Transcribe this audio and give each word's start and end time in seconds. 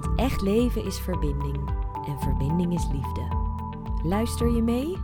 Want 0.00 0.18
echt 0.18 0.40
leven 0.40 0.84
is 0.84 0.98
verbinding 0.98 1.68
en 2.06 2.20
verbinding 2.20 2.74
is 2.74 2.86
liefde. 2.92 3.28
Luister 4.02 4.54
je 4.54 4.62
mee? 4.62 4.96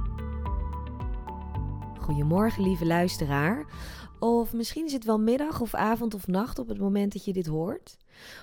Goedemorgen, 2.01 2.63
lieve 2.63 2.87
luisteraar. 2.87 3.67
Of 4.19 4.53
misschien 4.53 4.85
is 4.87 4.93
het 4.93 5.05
wel 5.05 5.19
middag 5.19 5.61
of 5.61 5.75
avond 5.75 6.15
of 6.15 6.27
nacht 6.27 6.59
op 6.59 6.69
het 6.69 6.79
moment 6.79 7.13
dat 7.13 7.25
je 7.25 7.33
dit 7.33 7.47
hoort. 7.47 7.97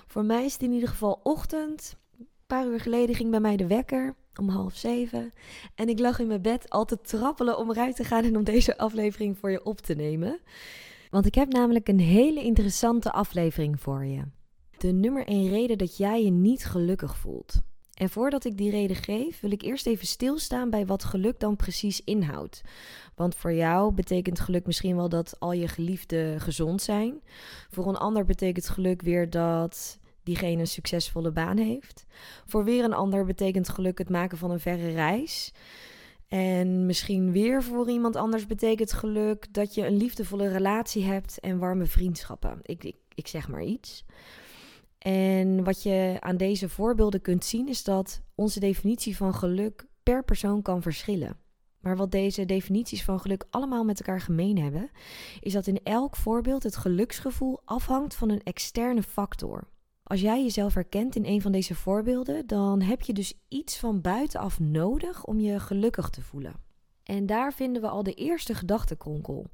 Voor 0.06 0.24
mij 0.24 0.44
is 0.44 0.52
het 0.52 0.62
in 0.62 0.72
ieder 0.72 0.88
geval 0.88 1.20
ochtend. 1.22 1.96
Een 2.18 2.28
paar 2.46 2.66
uur 2.66 2.80
geleden 2.80 3.14
ging 3.14 3.30
bij 3.30 3.40
mij 3.40 3.56
de 3.56 3.66
wekker 3.66 4.14
om 4.40 4.48
half 4.48 4.76
zeven. 4.76 5.32
En 5.74 5.88
ik 5.88 5.98
lag 5.98 6.18
in 6.18 6.26
mijn 6.26 6.42
bed 6.42 6.70
al 6.70 6.84
te 6.84 7.00
trappelen 7.00 7.58
om 7.58 7.70
eruit 7.70 7.96
te 7.96 8.04
gaan 8.04 8.24
en 8.24 8.36
om 8.36 8.44
deze 8.44 8.78
aflevering 8.78 9.38
voor 9.38 9.50
je 9.50 9.64
op 9.64 9.80
te 9.80 9.94
nemen. 9.94 10.40
Want 11.10 11.26
ik 11.26 11.34
heb 11.34 11.52
namelijk 11.52 11.88
een 11.88 12.00
hele 12.00 12.42
interessante 12.42 13.12
aflevering 13.12 13.80
voor 13.80 14.04
je 14.04 14.22
de 14.80 14.92
nummer 14.92 15.26
één 15.26 15.48
reden 15.48 15.78
dat 15.78 15.96
jij 15.96 16.24
je 16.24 16.30
niet 16.30 16.64
gelukkig 16.64 17.16
voelt. 17.16 17.60
En 17.94 18.10
voordat 18.10 18.44
ik 18.44 18.56
die 18.56 18.70
reden 18.70 18.96
geef, 18.96 19.40
wil 19.40 19.50
ik 19.50 19.62
eerst 19.62 19.86
even 19.86 20.06
stilstaan 20.06 20.70
bij 20.70 20.86
wat 20.86 21.04
geluk 21.04 21.40
dan 21.40 21.56
precies 21.56 22.04
inhoudt. 22.04 22.62
Want 23.14 23.34
voor 23.34 23.52
jou 23.52 23.92
betekent 23.92 24.40
geluk 24.40 24.66
misschien 24.66 24.96
wel 24.96 25.08
dat 25.08 25.36
al 25.38 25.52
je 25.52 25.68
geliefden 25.68 26.40
gezond 26.40 26.82
zijn. 26.82 27.20
Voor 27.70 27.88
een 27.88 27.96
ander 27.96 28.24
betekent 28.24 28.68
geluk 28.68 29.02
weer 29.02 29.30
dat 29.30 29.98
diegene 30.22 30.60
een 30.60 30.66
succesvolle 30.66 31.30
baan 31.30 31.56
heeft. 31.56 32.06
Voor 32.46 32.64
weer 32.64 32.84
een 32.84 32.92
ander 32.92 33.24
betekent 33.24 33.68
geluk 33.68 33.98
het 33.98 34.08
maken 34.08 34.38
van 34.38 34.50
een 34.50 34.60
verre 34.60 34.90
reis. 34.90 35.52
En 36.28 36.86
misschien 36.86 37.32
weer 37.32 37.62
voor 37.62 37.90
iemand 37.90 38.16
anders 38.16 38.46
betekent 38.46 38.92
geluk 38.92 39.52
dat 39.54 39.74
je 39.74 39.86
een 39.86 39.96
liefdevolle 39.96 40.48
relatie 40.48 41.04
hebt 41.04 41.40
en 41.40 41.58
warme 41.58 41.86
vriendschappen. 41.86 42.58
Ik, 42.62 42.84
ik, 42.84 42.96
ik 43.14 43.26
zeg 43.26 43.48
maar 43.48 43.62
iets. 43.62 44.04
En 45.04 45.64
wat 45.64 45.82
je 45.82 46.16
aan 46.20 46.36
deze 46.36 46.68
voorbeelden 46.68 47.20
kunt 47.20 47.44
zien 47.44 47.68
is 47.68 47.84
dat 47.84 48.22
onze 48.34 48.60
definitie 48.60 49.16
van 49.16 49.34
geluk 49.34 49.86
per 50.02 50.24
persoon 50.24 50.62
kan 50.62 50.82
verschillen. 50.82 51.36
Maar 51.80 51.96
wat 51.96 52.10
deze 52.10 52.44
definities 52.44 53.04
van 53.04 53.20
geluk 53.20 53.44
allemaal 53.50 53.84
met 53.84 54.00
elkaar 54.00 54.20
gemeen 54.20 54.58
hebben, 54.58 54.90
is 55.40 55.52
dat 55.52 55.66
in 55.66 55.80
elk 55.82 56.16
voorbeeld 56.16 56.62
het 56.62 56.76
geluksgevoel 56.76 57.60
afhangt 57.64 58.14
van 58.14 58.30
een 58.30 58.42
externe 58.42 59.02
factor. 59.02 59.68
Als 60.02 60.20
jij 60.20 60.42
jezelf 60.42 60.74
herkent 60.74 61.16
in 61.16 61.24
een 61.24 61.42
van 61.42 61.52
deze 61.52 61.74
voorbeelden, 61.74 62.46
dan 62.46 62.80
heb 62.80 63.02
je 63.02 63.12
dus 63.12 63.34
iets 63.48 63.78
van 63.78 64.00
buitenaf 64.00 64.60
nodig 64.60 65.24
om 65.24 65.40
je 65.40 65.60
gelukkig 65.60 66.10
te 66.10 66.22
voelen. 66.22 66.54
En 67.02 67.26
daar 67.26 67.52
vinden 67.52 67.82
we 67.82 67.88
al 67.88 68.02
de 68.02 68.14
eerste 68.14 68.54
gedachtenkronkel. 68.54 69.46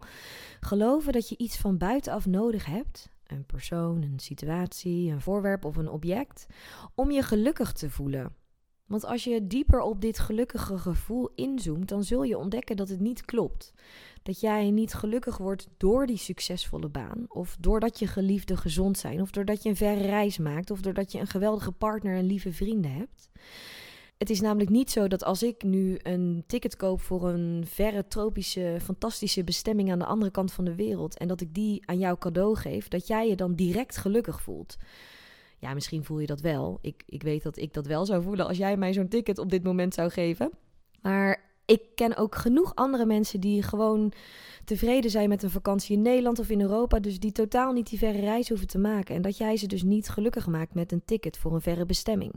Geloven 0.61 1.13
dat 1.13 1.29
je 1.29 1.37
iets 1.39 1.57
van 1.57 1.79
buitenaf 1.79 2.27
nodig 2.27 2.65
hebt, 2.65 3.11
een 3.27 3.45
persoon, 3.45 4.03
een 4.03 4.19
situatie, 4.19 5.11
een 5.11 5.21
voorwerp 5.21 5.65
of 5.65 5.77
een 5.77 5.91
object, 5.91 6.47
om 6.95 7.11
je 7.11 7.23
gelukkig 7.23 7.73
te 7.73 7.91
voelen. 7.91 8.35
Want 8.87 9.05
als 9.05 9.25
je 9.25 9.47
dieper 9.47 9.81
op 9.81 10.01
dit 10.01 10.19
gelukkige 10.19 10.79
gevoel 10.79 11.31
inzoomt, 11.35 11.89
dan 11.89 12.05
zul 12.05 12.23
je 12.23 12.39
ontdekken 12.39 12.77
dat 12.77 12.89
het 12.89 13.01
niet 13.01 13.25
klopt. 13.25 13.73
Dat 14.23 14.41
jij 14.41 14.71
niet 14.71 14.95
gelukkig 14.95 15.37
wordt 15.37 15.69
door 15.77 16.07
die 16.07 16.17
succesvolle 16.17 16.89
baan, 16.89 17.25
of 17.29 17.57
doordat 17.61 17.99
je 17.99 18.07
geliefden 18.07 18.59
gezond 18.59 18.99
zijn, 18.99 19.21
of 19.21 19.31
doordat 19.31 19.63
je 19.63 19.69
een 19.69 19.77
verre 19.77 20.07
reis 20.07 20.39
maakt, 20.39 20.71
of 20.71 20.81
doordat 20.81 21.13
je 21.13 21.19
een 21.19 21.27
geweldige 21.27 21.73
partner 21.73 22.17
en 22.17 22.25
lieve 22.25 22.53
vrienden 22.53 22.93
hebt. 22.93 23.31
Het 24.19 24.31
is 24.31 24.41
namelijk 24.41 24.71
niet 24.71 24.91
zo 24.91 25.09
dat 25.09 25.25
als 25.25 25.43
ik 25.43 25.63
nu 25.63 25.99
een 26.03 26.45
ticket 26.47 26.77
koop 26.77 27.01
voor 27.01 27.29
een 27.29 27.65
verre, 27.67 28.09
tropische, 28.09 28.79
fantastische 28.83 29.45
bestemming 29.45 29.93
aan 29.93 29.99
de 29.99 30.05
andere 30.05 30.31
kant 30.31 30.53
van 30.53 30.65
de 30.65 30.75
wereld 30.75 31.17
en 31.19 31.29
dat 31.29 31.41
ik 31.41 31.55
die 31.55 31.83
aan 31.87 31.99
jou 31.99 32.19
cadeau 32.19 32.57
geef, 32.57 32.89
dat 32.89 33.07
jij 33.07 33.29
je 33.29 33.37
dan 33.37 33.55
direct 33.55 33.97
gelukkig 33.97 34.41
voelt. 34.41 34.77
Ja, 35.59 35.75
misschien 35.75 36.05
voel 36.05 36.19
je 36.19 36.27
dat 36.27 36.41
wel. 36.41 36.79
Ik, 36.81 37.03
ik 37.07 37.23
weet 37.23 37.43
dat 37.43 37.57
ik 37.57 37.75
dat 37.75 37.87
wel 37.87 38.07
zou 38.07 38.23
voelen 38.23 38.47
als 38.47 38.57
jij 38.57 38.77
mij 38.77 38.93
zo'n 38.93 39.09
ticket 39.09 39.39
op 39.39 39.51
dit 39.51 39.63
moment 39.63 39.95
zou 39.95 40.11
geven. 40.11 40.51
Maar 41.03 41.46
ik 41.67 41.83
ken 41.95 42.17
ook 42.17 42.35
genoeg 42.35 42.75
andere 42.75 43.07
mensen 43.07 43.41
die 43.41 43.63
gewoon 43.63 44.13
tevreden 44.65 45.11
zijn 45.11 45.29
met 45.29 45.43
een 45.43 45.51
vakantie 45.51 45.97
in 45.97 46.03
Nederland 46.03 46.39
of 46.39 46.51
in 46.51 46.61
Europa, 46.61 47.01
dus 47.01 47.19
die 47.19 47.33
totaal 47.33 47.73
niet 47.73 47.91
die 47.91 47.99
verre 47.99 48.21
reis 48.21 48.49
hoeven 48.49 48.67
te 48.67 48.79
maken. 48.79 49.15
En 49.15 49.23
dat 49.23 49.37
jij 49.37 49.57
ze 49.57 49.67
dus 49.67 49.83
niet 49.83 50.09
gelukkig 50.09 50.47
maakt 50.47 50.75
met 50.75 50.93
een 50.93 51.05
ticket 51.05 51.37
voor 51.39 51.55
een 51.55 51.61
verre 51.61 51.87
bestemming. 51.87 52.33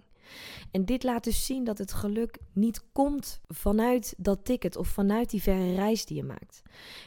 En 0.72 0.85
dit 0.85 1.03
laat 1.03 1.23
dus 1.23 1.45
zien 1.45 1.63
dat 1.63 1.78
het 1.78 1.94
geluk 1.94 2.38
niet 2.53 2.84
komt 2.91 3.40
vanuit 3.47 4.13
dat 4.17 4.45
ticket 4.45 4.75
of 4.75 4.88
vanuit 4.88 5.29
die 5.29 5.41
verre 5.41 5.73
reis 5.73 6.06
die 6.06 6.17
je 6.17 6.23
maakt. 6.23 6.61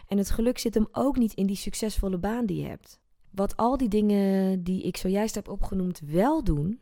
En 0.09 0.19
het 0.19 0.31
geluk 0.31 0.59
zit 0.59 0.75
hem 0.75 0.89
ook 0.93 1.17
niet 1.17 1.35
in 1.35 1.47
die 1.47 1.57
succesvolle 1.57 2.19
baan 2.19 2.47
die 2.47 2.63
je 2.63 2.69
hebt. 2.69 3.01
Wat 3.31 3.57
al 3.57 3.77
die 3.77 3.89
dingen 3.89 4.63
die 4.63 4.83
ik 4.83 4.97
zojuist 4.97 5.35
heb 5.35 5.49
opgenoemd 5.49 6.01
wel 6.07 6.45
doen, 6.45 6.81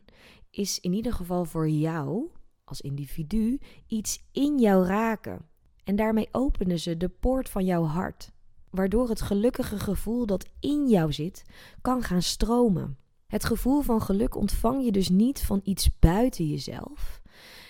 is 0.49 0.79
in 0.79 0.93
ieder 0.93 1.13
geval 1.13 1.45
voor 1.45 1.69
jou 1.69 2.29
als 2.71 2.81
individu 2.81 3.59
iets 3.87 4.23
in 4.31 4.59
jou 4.59 4.85
raken. 4.85 5.45
En 5.83 5.95
daarmee 5.95 6.27
openen 6.31 6.79
ze 6.79 6.97
de 6.97 7.09
poort 7.09 7.49
van 7.49 7.65
jouw 7.65 7.83
hart, 7.83 8.31
waardoor 8.69 9.09
het 9.09 9.21
gelukkige 9.21 9.79
gevoel 9.79 10.25
dat 10.25 10.45
in 10.59 10.87
jou 10.87 11.13
zit 11.13 11.43
kan 11.81 12.03
gaan 12.03 12.21
stromen. 12.21 12.97
Het 13.27 13.45
gevoel 13.45 13.81
van 13.81 14.01
geluk 14.01 14.35
ontvang 14.35 14.83
je 14.85 14.91
dus 14.91 15.09
niet 15.09 15.41
van 15.41 15.61
iets 15.63 15.99
buiten 15.99 16.47
jezelf. 16.47 17.21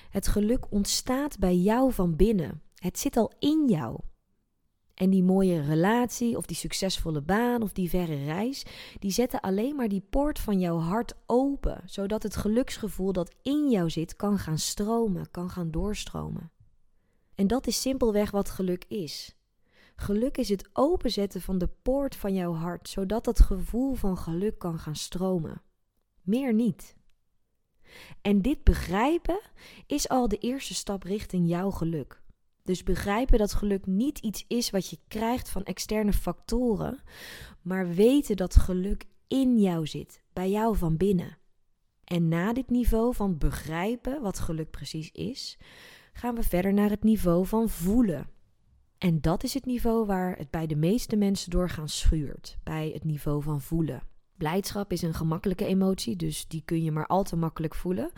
Het 0.09 0.27
geluk 0.27 0.71
ontstaat 0.71 1.39
bij 1.39 1.55
jou 1.55 1.93
van 1.93 2.15
binnen. 2.15 2.61
Het 2.75 2.99
zit 2.99 3.17
al 3.17 3.31
in 3.39 3.65
jou. 3.67 3.99
En 5.01 5.09
die 5.09 5.23
mooie 5.23 5.61
relatie, 5.61 6.37
of 6.37 6.45
die 6.45 6.55
succesvolle 6.55 7.21
baan, 7.21 7.61
of 7.61 7.73
die 7.73 7.89
verre 7.89 8.25
reis, 8.25 8.65
die 8.99 9.11
zetten 9.11 9.39
alleen 9.39 9.75
maar 9.75 9.87
die 9.87 10.05
poort 10.09 10.39
van 10.39 10.59
jouw 10.59 10.77
hart 10.77 11.13
open, 11.25 11.81
zodat 11.85 12.23
het 12.23 12.35
geluksgevoel 12.35 13.13
dat 13.13 13.35
in 13.41 13.69
jou 13.69 13.89
zit 13.89 14.15
kan 14.15 14.39
gaan 14.39 14.59
stromen, 14.59 15.31
kan 15.31 15.49
gaan 15.49 15.71
doorstromen. 15.71 16.51
En 17.35 17.47
dat 17.47 17.67
is 17.67 17.81
simpelweg 17.81 18.31
wat 18.31 18.49
geluk 18.49 18.85
is. 18.87 19.35
Geluk 19.95 20.37
is 20.37 20.49
het 20.49 20.69
openzetten 20.73 21.41
van 21.41 21.57
de 21.57 21.69
poort 21.81 22.15
van 22.15 22.33
jouw 22.33 22.53
hart, 22.53 22.89
zodat 22.89 23.23
dat 23.25 23.39
gevoel 23.39 23.93
van 23.93 24.17
geluk 24.17 24.59
kan 24.59 24.79
gaan 24.79 24.95
stromen. 24.95 25.61
Meer 26.21 26.53
niet. 26.53 26.95
En 28.21 28.41
dit 28.41 28.63
begrijpen 28.63 29.39
is 29.87 30.09
al 30.09 30.27
de 30.27 30.37
eerste 30.37 30.73
stap 30.73 31.03
richting 31.03 31.49
jouw 31.49 31.71
geluk. 31.71 32.20
Dus 32.63 32.83
begrijpen 32.83 33.37
dat 33.37 33.53
geluk 33.53 33.85
niet 33.85 34.19
iets 34.19 34.45
is 34.47 34.69
wat 34.69 34.89
je 34.89 34.97
krijgt 35.07 35.49
van 35.49 35.63
externe 35.63 36.13
factoren, 36.13 37.01
maar 37.61 37.87
weten 37.87 38.35
dat 38.35 38.55
geluk 38.55 39.05
in 39.27 39.59
jou 39.59 39.87
zit, 39.87 40.21
bij 40.33 40.49
jou 40.49 40.77
van 40.77 40.97
binnen. 40.97 41.37
En 42.03 42.27
na 42.27 42.53
dit 42.53 42.69
niveau 42.69 43.15
van 43.15 43.37
begrijpen 43.37 44.21
wat 44.21 44.39
geluk 44.39 44.71
precies 44.71 45.11
is, 45.11 45.57
gaan 46.13 46.35
we 46.35 46.43
verder 46.43 46.73
naar 46.73 46.89
het 46.89 47.03
niveau 47.03 47.45
van 47.45 47.69
voelen. 47.69 48.29
En 48.97 49.21
dat 49.21 49.43
is 49.43 49.53
het 49.53 49.65
niveau 49.65 50.05
waar 50.05 50.37
het 50.37 50.49
bij 50.49 50.67
de 50.67 50.75
meeste 50.75 51.15
mensen 51.15 51.49
doorgaan 51.49 51.89
schuurt, 51.89 52.57
bij 52.63 52.89
het 52.93 53.03
niveau 53.03 53.43
van 53.43 53.61
voelen. 53.61 54.10
Blijdschap 54.41 54.91
is 54.91 55.01
een 55.01 55.13
gemakkelijke 55.13 55.65
emotie, 55.65 56.15
dus 56.15 56.47
die 56.47 56.61
kun 56.65 56.83
je 56.83 56.91
maar 56.91 57.07
al 57.07 57.23
te 57.23 57.35
makkelijk 57.35 57.75
voelen. 57.75 58.11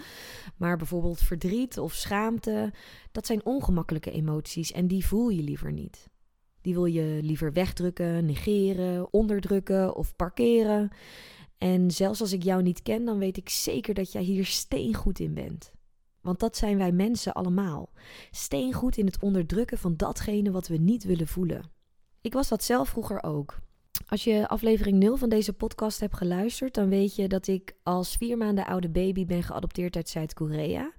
Maar 0.57 0.77
bijvoorbeeld 0.77 1.19
verdriet 1.19 1.77
of 1.77 1.93
schaamte, 1.93 2.73
dat 3.11 3.25
zijn 3.25 3.45
ongemakkelijke 3.45 4.11
emoties 4.11 4.71
en 4.71 4.87
die 4.87 5.05
voel 5.05 5.29
je 5.29 5.41
liever 5.41 5.71
niet. 5.71 6.09
Die 6.61 6.73
wil 6.73 6.85
je 6.85 7.19
liever 7.21 7.53
wegdrukken, 7.53 8.25
negeren, 8.25 9.13
onderdrukken 9.13 9.95
of 9.95 10.15
parkeren. 10.15 10.91
En 11.57 11.91
zelfs 11.91 12.21
als 12.21 12.33
ik 12.33 12.43
jou 12.43 12.61
niet 12.61 12.81
ken, 12.81 13.05
dan 13.05 13.17
weet 13.17 13.37
ik 13.37 13.49
zeker 13.49 13.93
dat 13.93 14.11
jij 14.11 14.23
hier 14.23 14.45
steengoed 14.45 15.19
in 15.19 15.33
bent. 15.33 15.71
Want 16.21 16.39
dat 16.39 16.57
zijn 16.57 16.77
wij 16.77 16.91
mensen 16.91 17.33
allemaal. 17.33 17.89
Steengoed 18.31 18.97
in 18.97 19.05
het 19.05 19.19
onderdrukken 19.19 19.77
van 19.77 19.95
datgene 19.95 20.51
wat 20.51 20.67
we 20.67 20.77
niet 20.77 21.03
willen 21.03 21.27
voelen. 21.27 21.71
Ik 22.21 22.33
was 22.33 22.47
dat 22.47 22.63
zelf 22.63 22.89
vroeger 22.89 23.23
ook. 23.23 23.61
Als 24.07 24.24
je 24.24 24.48
aflevering 24.48 25.00
0 25.00 25.18
van 25.18 25.30
deze 25.30 25.54
podcast 25.54 26.00
hebt 26.00 26.18
geluisterd, 26.18 26.74
dan 26.74 26.90
weet 26.90 27.16
je 27.16 27.28
dat 27.28 27.48
ik 27.48 27.75
als 27.84 28.16
vier 28.16 28.38
maanden 28.38 28.66
oude 28.66 28.90
baby 28.90 29.25
ben 29.25 29.44
geadopteerd 29.44 29.95
uit 29.95 30.10
Zuid-Korea. 30.10 30.94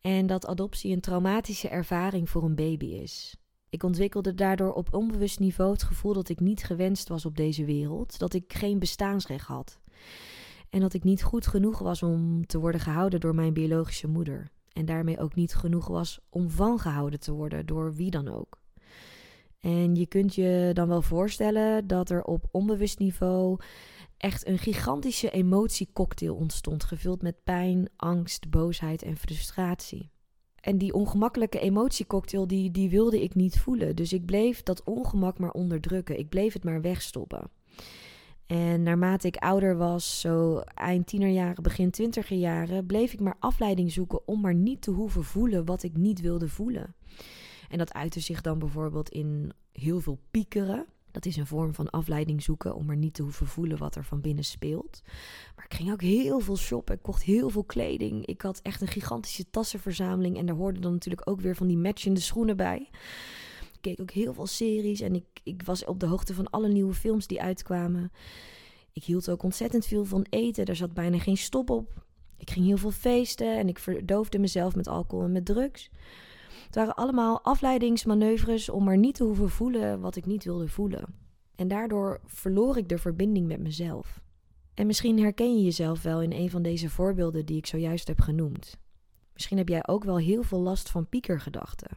En 0.00 0.26
dat 0.26 0.46
adoptie 0.46 0.92
een 0.92 1.00
traumatische 1.00 1.68
ervaring 1.68 2.30
voor 2.30 2.44
een 2.44 2.54
baby 2.54 2.86
is. 2.86 3.36
Ik 3.70 3.82
ontwikkelde 3.82 4.34
daardoor 4.34 4.72
op 4.72 4.94
onbewust 4.94 5.38
niveau 5.38 5.72
het 5.72 5.82
gevoel 5.82 6.12
dat 6.12 6.28
ik 6.28 6.40
niet 6.40 6.64
gewenst 6.64 7.08
was 7.08 7.26
op 7.26 7.36
deze 7.36 7.64
wereld, 7.64 8.18
dat 8.18 8.34
ik 8.34 8.52
geen 8.52 8.78
bestaansrecht 8.78 9.46
had. 9.46 9.78
En 10.70 10.80
dat 10.80 10.94
ik 10.94 11.04
niet 11.04 11.22
goed 11.22 11.46
genoeg 11.46 11.78
was 11.78 12.02
om 12.02 12.46
te 12.46 12.58
worden 12.58 12.80
gehouden 12.80 13.20
door 13.20 13.34
mijn 13.34 13.52
biologische 13.52 14.08
moeder. 14.08 14.50
En 14.72 14.84
daarmee 14.84 15.18
ook 15.18 15.34
niet 15.34 15.54
genoeg 15.54 15.88
was 15.88 16.20
om 16.28 16.50
van 16.50 16.78
gehouden 16.78 17.20
te 17.20 17.32
worden 17.32 17.66
door 17.66 17.94
wie 17.94 18.10
dan 18.10 18.28
ook. 18.28 18.58
En 19.60 19.94
je 19.94 20.06
kunt 20.06 20.34
je 20.34 20.70
dan 20.72 20.88
wel 20.88 21.02
voorstellen 21.02 21.86
dat 21.86 22.10
er 22.10 22.22
op 22.22 22.48
onbewust 22.50 22.98
niveau 22.98 23.58
echt 24.16 24.46
een 24.46 24.58
gigantische 24.58 25.30
emotiecocktail 25.30 26.34
ontstond, 26.34 26.84
gevuld 26.84 27.22
met 27.22 27.44
pijn, 27.44 27.88
angst, 27.96 28.50
boosheid 28.50 29.02
en 29.02 29.16
frustratie. 29.16 30.10
En 30.60 30.78
die 30.78 30.92
ongemakkelijke 30.92 31.58
emotiecocktail, 31.58 32.46
die, 32.46 32.70
die 32.70 32.90
wilde 32.90 33.22
ik 33.22 33.34
niet 33.34 33.58
voelen. 33.60 33.96
Dus 33.96 34.12
ik 34.12 34.24
bleef 34.24 34.62
dat 34.62 34.84
ongemak 34.84 35.38
maar 35.38 35.50
onderdrukken. 35.50 36.18
Ik 36.18 36.28
bleef 36.28 36.52
het 36.52 36.64
maar 36.64 36.80
wegstoppen. 36.80 37.50
En 38.46 38.82
naarmate 38.82 39.26
ik 39.26 39.36
ouder 39.36 39.76
was, 39.76 40.20
zo 40.20 40.58
eind 40.58 41.06
tienerjaren, 41.06 41.62
begin 41.62 41.90
twintiger 41.90 42.36
jaren, 42.36 42.86
bleef 42.86 43.12
ik 43.12 43.20
maar 43.20 43.36
afleiding 43.38 43.92
zoeken 43.92 44.28
om 44.28 44.40
maar 44.40 44.54
niet 44.54 44.82
te 44.82 44.90
hoeven 44.90 45.24
voelen 45.24 45.64
wat 45.64 45.82
ik 45.82 45.96
niet 45.96 46.20
wilde 46.20 46.48
voelen. 46.48 46.94
En 47.68 47.78
dat 47.78 47.92
uitte 47.92 48.20
zich 48.20 48.40
dan 48.40 48.58
bijvoorbeeld 48.58 49.08
in 49.08 49.52
heel 49.72 50.00
veel 50.00 50.18
piekeren. 50.30 50.86
Dat 51.10 51.26
is 51.26 51.36
een 51.36 51.46
vorm 51.46 51.74
van 51.74 51.90
afleiding 51.90 52.42
zoeken 52.42 52.74
om 52.74 52.86
maar 52.86 52.96
niet 52.96 53.14
te 53.14 53.22
hoeven 53.22 53.46
voelen 53.46 53.78
wat 53.78 53.94
er 53.94 54.04
van 54.04 54.20
binnen 54.20 54.44
speelt. 54.44 55.02
Maar 55.56 55.64
ik 55.64 55.74
ging 55.74 55.92
ook 55.92 56.02
heel 56.02 56.40
veel 56.40 56.56
shoppen. 56.56 56.94
Ik 56.94 57.02
kocht 57.02 57.22
heel 57.22 57.50
veel 57.50 57.64
kleding. 57.64 58.26
Ik 58.26 58.42
had 58.42 58.60
echt 58.62 58.80
een 58.80 58.88
gigantische 58.88 59.50
tassenverzameling. 59.50 60.36
En 60.36 60.46
daar 60.46 60.56
hoorden 60.56 60.82
dan 60.82 60.92
natuurlijk 60.92 61.30
ook 61.30 61.40
weer 61.40 61.56
van 61.56 61.66
die 61.66 61.76
matchende 61.76 62.20
schoenen 62.20 62.56
bij. 62.56 62.88
Ik 63.72 63.78
keek 63.80 64.00
ook 64.00 64.10
heel 64.10 64.34
veel 64.34 64.46
series 64.46 65.00
en 65.00 65.14
ik, 65.14 65.24
ik 65.42 65.62
was 65.62 65.84
op 65.84 66.00
de 66.00 66.06
hoogte 66.06 66.34
van 66.34 66.50
alle 66.50 66.68
nieuwe 66.68 66.94
films 66.94 67.26
die 67.26 67.42
uitkwamen. 67.42 68.12
Ik 68.92 69.04
hield 69.04 69.30
ook 69.30 69.42
ontzettend 69.42 69.86
veel 69.86 70.04
van 70.04 70.26
eten. 70.30 70.64
Daar 70.64 70.76
zat 70.76 70.94
bijna 70.94 71.18
geen 71.18 71.36
stop 71.36 71.70
op. 71.70 72.04
Ik 72.36 72.50
ging 72.50 72.66
heel 72.66 72.76
veel 72.76 72.90
feesten 72.90 73.58
en 73.58 73.68
ik 73.68 73.78
verdoofde 73.78 74.38
mezelf 74.38 74.74
met 74.74 74.88
alcohol 74.88 75.24
en 75.24 75.32
met 75.32 75.44
drugs. 75.44 75.90
Het 76.68 76.76
waren 76.76 76.94
allemaal 76.94 77.42
afleidingsmanoeuvres 77.42 78.68
om 78.68 78.84
maar 78.84 78.98
niet 78.98 79.14
te 79.14 79.24
hoeven 79.24 79.50
voelen 79.50 80.00
wat 80.00 80.16
ik 80.16 80.26
niet 80.26 80.44
wilde 80.44 80.68
voelen. 80.68 81.04
En 81.56 81.68
daardoor 81.68 82.20
verloor 82.24 82.76
ik 82.76 82.88
de 82.88 82.98
verbinding 82.98 83.46
met 83.46 83.60
mezelf. 83.60 84.20
En 84.74 84.86
misschien 84.86 85.18
herken 85.18 85.56
je 85.56 85.64
jezelf 85.64 86.02
wel 86.02 86.22
in 86.22 86.32
een 86.32 86.50
van 86.50 86.62
deze 86.62 86.90
voorbeelden 86.90 87.46
die 87.46 87.56
ik 87.56 87.66
zojuist 87.66 88.08
heb 88.08 88.20
genoemd. 88.20 88.78
Misschien 89.32 89.58
heb 89.58 89.68
jij 89.68 89.86
ook 89.86 90.04
wel 90.04 90.18
heel 90.18 90.42
veel 90.42 90.60
last 90.60 90.90
van 90.90 91.08
piekergedachten. 91.08 91.96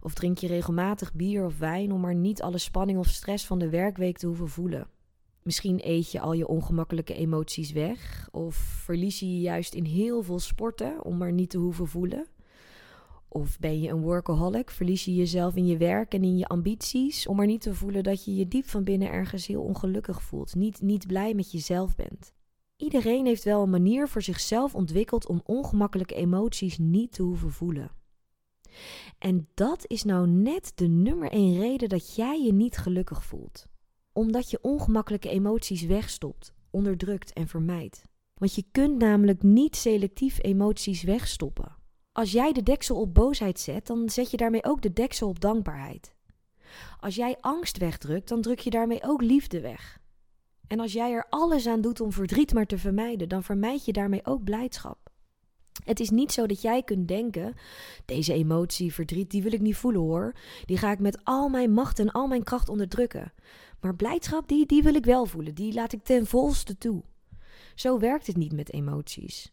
Of 0.00 0.14
drink 0.14 0.38
je 0.38 0.46
regelmatig 0.46 1.14
bier 1.14 1.44
of 1.44 1.58
wijn 1.58 1.92
om 1.92 2.00
maar 2.00 2.14
niet 2.14 2.42
alle 2.42 2.58
spanning 2.58 2.98
of 2.98 3.08
stress 3.08 3.46
van 3.46 3.58
de 3.58 3.68
werkweek 3.68 4.18
te 4.18 4.26
hoeven 4.26 4.48
voelen. 4.48 4.88
Misschien 5.42 5.80
eet 5.82 6.12
je 6.12 6.20
al 6.20 6.32
je 6.32 6.48
ongemakkelijke 6.48 7.14
emoties 7.14 7.72
weg, 7.72 8.28
of 8.30 8.54
verlies 8.56 9.20
je 9.20 9.32
je 9.32 9.40
juist 9.40 9.74
in 9.74 9.84
heel 9.84 10.22
veel 10.22 10.38
sporten 10.38 11.04
om 11.04 11.16
maar 11.16 11.32
niet 11.32 11.50
te 11.50 11.58
hoeven 11.58 11.86
voelen. 11.86 12.26
Of 13.28 13.58
ben 13.58 13.80
je 13.80 13.88
een 13.88 14.00
workaholic? 14.00 14.70
Verlies 14.70 15.04
je 15.04 15.14
jezelf 15.14 15.56
in 15.56 15.66
je 15.66 15.76
werk 15.76 16.14
en 16.14 16.24
in 16.24 16.36
je 16.36 16.46
ambities 16.46 17.26
om 17.26 17.36
maar 17.36 17.46
niet 17.46 17.60
te 17.60 17.74
voelen 17.74 18.02
dat 18.02 18.24
je 18.24 18.34
je 18.34 18.48
diep 18.48 18.68
van 18.68 18.84
binnen 18.84 19.10
ergens 19.10 19.46
heel 19.46 19.62
ongelukkig 19.62 20.22
voelt, 20.22 20.54
niet, 20.54 20.80
niet 20.80 21.06
blij 21.06 21.34
met 21.34 21.52
jezelf 21.52 21.96
bent. 21.96 22.32
Iedereen 22.76 23.26
heeft 23.26 23.44
wel 23.44 23.62
een 23.62 23.70
manier 23.70 24.08
voor 24.08 24.22
zichzelf 24.22 24.74
ontwikkeld 24.74 25.26
om 25.26 25.42
ongemakkelijke 25.44 26.14
emoties 26.14 26.78
niet 26.78 27.12
te 27.12 27.22
hoeven 27.22 27.50
voelen. 27.50 27.90
En 29.18 29.48
dat 29.54 29.84
is 29.86 30.04
nou 30.04 30.28
net 30.28 30.72
de 30.74 30.86
nummer 30.86 31.30
één 31.30 31.58
reden 31.58 31.88
dat 31.88 32.14
jij 32.14 32.42
je 32.42 32.52
niet 32.52 32.76
gelukkig 32.76 33.24
voelt. 33.24 33.68
Omdat 34.12 34.50
je 34.50 34.58
ongemakkelijke 34.62 35.28
emoties 35.28 35.82
wegstopt, 35.82 36.52
onderdrukt 36.70 37.32
en 37.32 37.48
vermijdt. 37.48 38.02
Want 38.34 38.54
je 38.54 38.64
kunt 38.72 38.98
namelijk 38.98 39.42
niet 39.42 39.76
selectief 39.76 40.38
emoties 40.42 41.02
wegstoppen. 41.02 41.77
Als 42.18 42.32
jij 42.32 42.52
de 42.52 42.62
deksel 42.62 43.00
op 43.00 43.14
boosheid 43.14 43.60
zet, 43.60 43.86
dan 43.86 44.10
zet 44.10 44.30
je 44.30 44.36
daarmee 44.36 44.64
ook 44.64 44.82
de 44.82 44.92
deksel 44.92 45.28
op 45.28 45.40
dankbaarheid. 45.40 46.14
Als 47.00 47.14
jij 47.14 47.36
angst 47.40 47.78
wegdrukt, 47.78 48.28
dan 48.28 48.40
druk 48.42 48.58
je 48.58 48.70
daarmee 48.70 49.02
ook 49.02 49.22
liefde 49.22 49.60
weg. 49.60 49.98
En 50.66 50.80
als 50.80 50.92
jij 50.92 51.12
er 51.12 51.26
alles 51.28 51.66
aan 51.66 51.80
doet 51.80 52.00
om 52.00 52.12
verdriet 52.12 52.52
maar 52.52 52.66
te 52.66 52.78
vermijden, 52.78 53.28
dan 53.28 53.42
vermijd 53.42 53.84
je 53.84 53.92
daarmee 53.92 54.26
ook 54.26 54.44
blijdschap. 54.44 54.98
Het 55.84 56.00
is 56.00 56.10
niet 56.10 56.32
zo 56.32 56.46
dat 56.46 56.62
jij 56.62 56.82
kunt 56.82 57.08
denken: 57.08 57.54
deze 58.04 58.32
emotie, 58.32 58.94
verdriet, 58.94 59.30
die 59.30 59.42
wil 59.42 59.52
ik 59.52 59.60
niet 59.60 59.76
voelen 59.76 60.00
hoor. 60.00 60.32
Die 60.64 60.78
ga 60.78 60.90
ik 60.90 60.98
met 60.98 61.20
al 61.24 61.48
mijn 61.48 61.72
macht 61.72 61.98
en 61.98 62.10
al 62.10 62.26
mijn 62.26 62.42
kracht 62.42 62.68
onderdrukken. 62.68 63.32
Maar 63.80 63.96
blijdschap, 63.96 64.48
die, 64.48 64.66
die 64.66 64.82
wil 64.82 64.94
ik 64.94 65.04
wel 65.04 65.26
voelen. 65.26 65.54
Die 65.54 65.74
laat 65.74 65.92
ik 65.92 66.04
ten 66.04 66.26
volste 66.26 66.78
toe. 66.78 67.02
Zo 67.74 67.98
werkt 67.98 68.26
het 68.26 68.36
niet 68.36 68.52
met 68.52 68.72
emoties. 68.72 69.52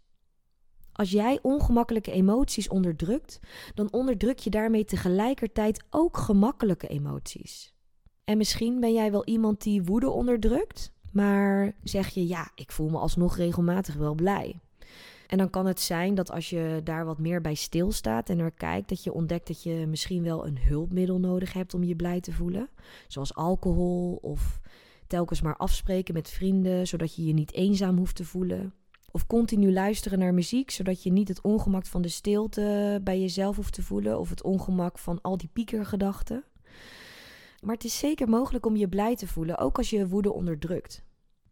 Als 0.95 1.11
jij 1.11 1.39
ongemakkelijke 1.41 2.11
emoties 2.11 2.67
onderdrukt, 2.67 3.39
dan 3.73 3.91
onderdruk 3.91 4.39
je 4.39 4.49
daarmee 4.49 4.85
tegelijkertijd 4.85 5.83
ook 5.89 6.17
gemakkelijke 6.17 6.87
emoties. 6.87 7.73
En 8.23 8.37
misschien 8.37 8.79
ben 8.79 8.93
jij 8.93 9.11
wel 9.11 9.25
iemand 9.25 9.61
die 9.61 9.83
woede 9.83 10.09
onderdrukt, 10.09 10.91
maar 11.11 11.75
zeg 11.83 12.09
je 12.09 12.27
ja, 12.27 12.51
ik 12.55 12.71
voel 12.71 12.89
me 12.89 12.97
alsnog 12.97 13.37
regelmatig 13.37 13.95
wel 13.95 14.15
blij. 14.15 14.59
En 15.27 15.37
dan 15.37 15.49
kan 15.49 15.65
het 15.65 15.79
zijn 15.79 16.15
dat 16.15 16.31
als 16.31 16.49
je 16.49 16.81
daar 16.83 17.05
wat 17.05 17.19
meer 17.19 17.41
bij 17.41 17.53
stilstaat 17.53 18.29
en 18.29 18.39
er 18.39 18.51
kijkt, 18.51 18.89
dat 18.89 19.03
je 19.03 19.13
ontdekt 19.13 19.47
dat 19.47 19.63
je 19.63 19.85
misschien 19.87 20.23
wel 20.23 20.47
een 20.47 20.59
hulpmiddel 20.59 21.19
nodig 21.19 21.53
hebt 21.53 21.73
om 21.73 21.83
je 21.83 21.95
blij 21.95 22.19
te 22.19 22.31
voelen. 22.31 22.69
Zoals 23.07 23.35
alcohol 23.35 24.19
of 24.21 24.59
telkens 25.07 25.41
maar 25.41 25.57
afspreken 25.57 26.13
met 26.13 26.29
vrienden, 26.29 26.87
zodat 26.87 27.15
je 27.15 27.25
je 27.25 27.33
niet 27.33 27.53
eenzaam 27.53 27.97
hoeft 27.97 28.15
te 28.15 28.25
voelen. 28.25 28.73
Of 29.15 29.27
continu 29.27 29.73
luisteren 29.73 30.19
naar 30.19 30.33
muziek, 30.33 30.71
zodat 30.71 31.03
je 31.03 31.11
niet 31.11 31.27
het 31.27 31.41
ongemak 31.41 31.85
van 31.85 32.01
de 32.01 32.07
stilte 32.07 32.99
bij 33.03 33.19
jezelf 33.19 33.55
hoeft 33.55 33.73
te 33.73 33.81
voelen. 33.81 34.19
Of 34.19 34.29
het 34.29 34.43
ongemak 34.43 34.97
van 34.97 35.21
al 35.21 35.37
die 35.37 35.49
piekergedachten. 35.53 36.43
Maar 37.61 37.75
het 37.75 37.83
is 37.83 37.99
zeker 37.99 38.29
mogelijk 38.29 38.65
om 38.65 38.75
je 38.75 38.89
blij 38.89 39.15
te 39.15 39.27
voelen, 39.27 39.57
ook 39.57 39.77
als 39.77 39.89
je 39.89 40.07
woede 40.07 40.33
onderdrukt. 40.33 41.03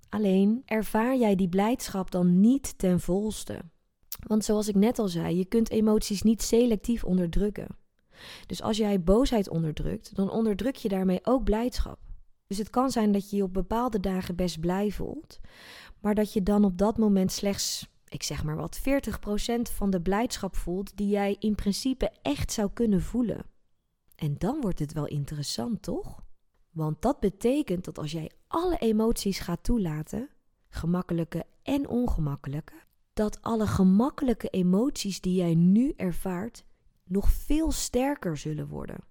Alleen 0.09 0.61
ervaar 0.65 1.17
jij 1.17 1.35
die 1.35 1.49
blijdschap 1.49 2.11
dan 2.11 2.39
niet 2.39 2.77
ten 2.77 2.99
volste. 2.99 3.59
Want 4.27 4.45
zoals 4.45 4.67
ik 4.67 4.75
net 4.75 4.99
al 4.99 5.07
zei, 5.07 5.37
je 5.37 5.45
kunt 5.45 5.69
emoties 5.69 6.21
niet 6.21 6.41
selectief 6.41 7.03
onderdrukken. 7.03 7.67
Dus 8.45 8.61
als 8.61 8.77
jij 8.77 9.03
boosheid 9.03 9.49
onderdrukt, 9.49 10.15
dan 10.15 10.31
onderdruk 10.31 10.75
je 10.75 10.89
daarmee 10.89 11.19
ook 11.21 11.43
blijdschap. 11.43 11.99
Dus 12.47 12.57
het 12.57 12.69
kan 12.69 12.91
zijn 12.91 13.11
dat 13.11 13.29
je 13.29 13.35
je 13.35 13.43
op 13.43 13.53
bepaalde 13.53 13.99
dagen 13.99 14.35
best 14.35 14.59
blij 14.59 14.91
voelt, 14.91 15.39
maar 15.99 16.15
dat 16.15 16.33
je 16.33 16.43
dan 16.43 16.65
op 16.65 16.77
dat 16.77 16.97
moment 16.97 17.31
slechts, 17.31 17.89
ik 18.07 18.23
zeg 18.23 18.43
maar 18.43 18.55
wat, 18.55 18.79
40% 18.79 18.81
van 19.61 19.89
de 19.89 20.01
blijdschap 20.01 20.55
voelt 20.55 20.97
die 20.97 21.07
jij 21.07 21.35
in 21.39 21.55
principe 21.55 22.11
echt 22.21 22.51
zou 22.51 22.69
kunnen 22.73 23.01
voelen. 23.01 23.45
En 24.15 24.35
dan 24.37 24.61
wordt 24.61 24.79
het 24.79 24.93
wel 24.93 25.07
interessant, 25.07 25.81
toch? 25.81 26.23
Want 26.71 27.01
dat 27.01 27.19
betekent 27.19 27.85
dat 27.85 27.97
als 27.97 28.11
jij 28.11 28.31
alle 28.47 28.77
emoties 28.77 29.39
gaat 29.39 29.63
toelaten, 29.63 30.29
gemakkelijke 30.69 31.45
en 31.63 31.87
ongemakkelijke, 31.87 32.73
dat 33.13 33.41
alle 33.41 33.67
gemakkelijke 33.67 34.47
emoties 34.47 35.21
die 35.21 35.35
jij 35.35 35.55
nu 35.55 35.93
ervaart 35.95 36.65
nog 37.03 37.31
veel 37.31 37.71
sterker 37.71 38.37
zullen 38.37 38.67
worden. 38.67 39.03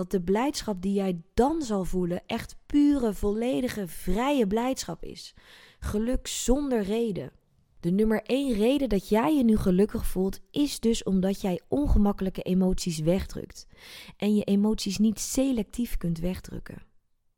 Dat 0.00 0.10
de 0.10 0.20
blijdschap 0.20 0.82
die 0.82 0.92
jij 0.92 1.20
dan 1.34 1.62
zal 1.62 1.84
voelen 1.84 2.22
echt 2.26 2.56
pure, 2.66 3.14
volledige, 3.14 3.88
vrije 3.88 4.46
blijdschap 4.46 5.04
is. 5.04 5.34
Geluk 5.78 6.26
zonder 6.26 6.82
reden. 6.82 7.32
De 7.80 7.90
nummer 7.90 8.22
één 8.22 8.54
reden 8.54 8.88
dat 8.88 9.08
jij 9.08 9.36
je 9.36 9.44
nu 9.44 9.56
gelukkig 9.56 10.06
voelt, 10.06 10.40
is 10.50 10.80
dus 10.80 11.02
omdat 11.02 11.40
jij 11.40 11.60
ongemakkelijke 11.68 12.42
emoties 12.42 12.98
wegdrukt. 12.98 13.66
En 14.16 14.34
je 14.34 14.44
emoties 14.44 14.98
niet 14.98 15.20
selectief 15.20 15.96
kunt 15.96 16.18
wegdrukken. 16.18 16.82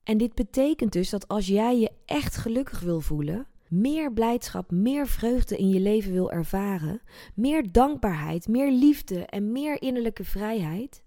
En 0.02 0.18
dit 0.18 0.34
betekent 0.34 0.92
dus 0.92 1.10
dat 1.10 1.28
als 1.28 1.46
jij 1.46 1.78
je 1.78 1.90
echt 2.04 2.36
gelukkig 2.36 2.80
wil 2.80 3.00
voelen, 3.00 3.46
meer 3.72 4.12
blijdschap, 4.12 4.70
meer 4.70 5.06
vreugde 5.06 5.56
in 5.56 5.68
je 5.68 5.80
leven 5.80 6.12
wil 6.12 6.30
ervaren, 6.30 7.02
meer 7.34 7.72
dankbaarheid, 7.72 8.48
meer 8.48 8.70
liefde 8.70 9.26
en 9.26 9.52
meer 9.52 9.82
innerlijke 9.82 10.24
vrijheid, 10.24 11.02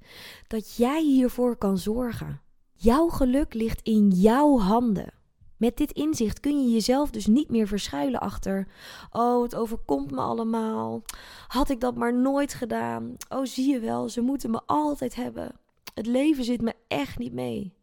dat 0.48 0.75
jij 0.75 1.03
hiervoor 1.03 1.55
kan 1.57 1.77
zorgen. 1.77 2.41
Jouw 2.74 3.07
geluk 3.07 3.53
ligt 3.53 3.81
in 3.81 4.10
jouw 4.10 4.60
handen. 4.60 5.13
Met 5.57 5.77
dit 5.77 5.91
inzicht 5.91 6.39
kun 6.39 6.63
je 6.63 6.74
jezelf 6.74 7.10
dus 7.10 7.25
niet 7.25 7.50
meer 7.50 7.67
verschuilen 7.67 8.19
achter: 8.19 8.67
Oh, 9.12 9.43
het 9.43 9.55
overkomt 9.55 10.12
me 10.12 10.22
allemaal. 10.22 11.01
Had 11.48 11.69
ik 11.69 11.79
dat 11.79 11.95
maar 11.95 12.13
nooit 12.13 12.53
gedaan. 12.53 13.15
Oh, 13.29 13.45
zie 13.45 13.72
je 13.72 13.79
wel, 13.79 14.10
ze 14.10 14.22
moeten 14.22 14.51
me 14.51 14.62
altijd 14.65 15.15
hebben. 15.15 15.51
Het 15.93 16.05
leven 16.05 16.43
zit 16.43 16.62
me 16.62 16.74
echt 16.88 17.17
niet 17.17 17.34
mee. 17.34 17.74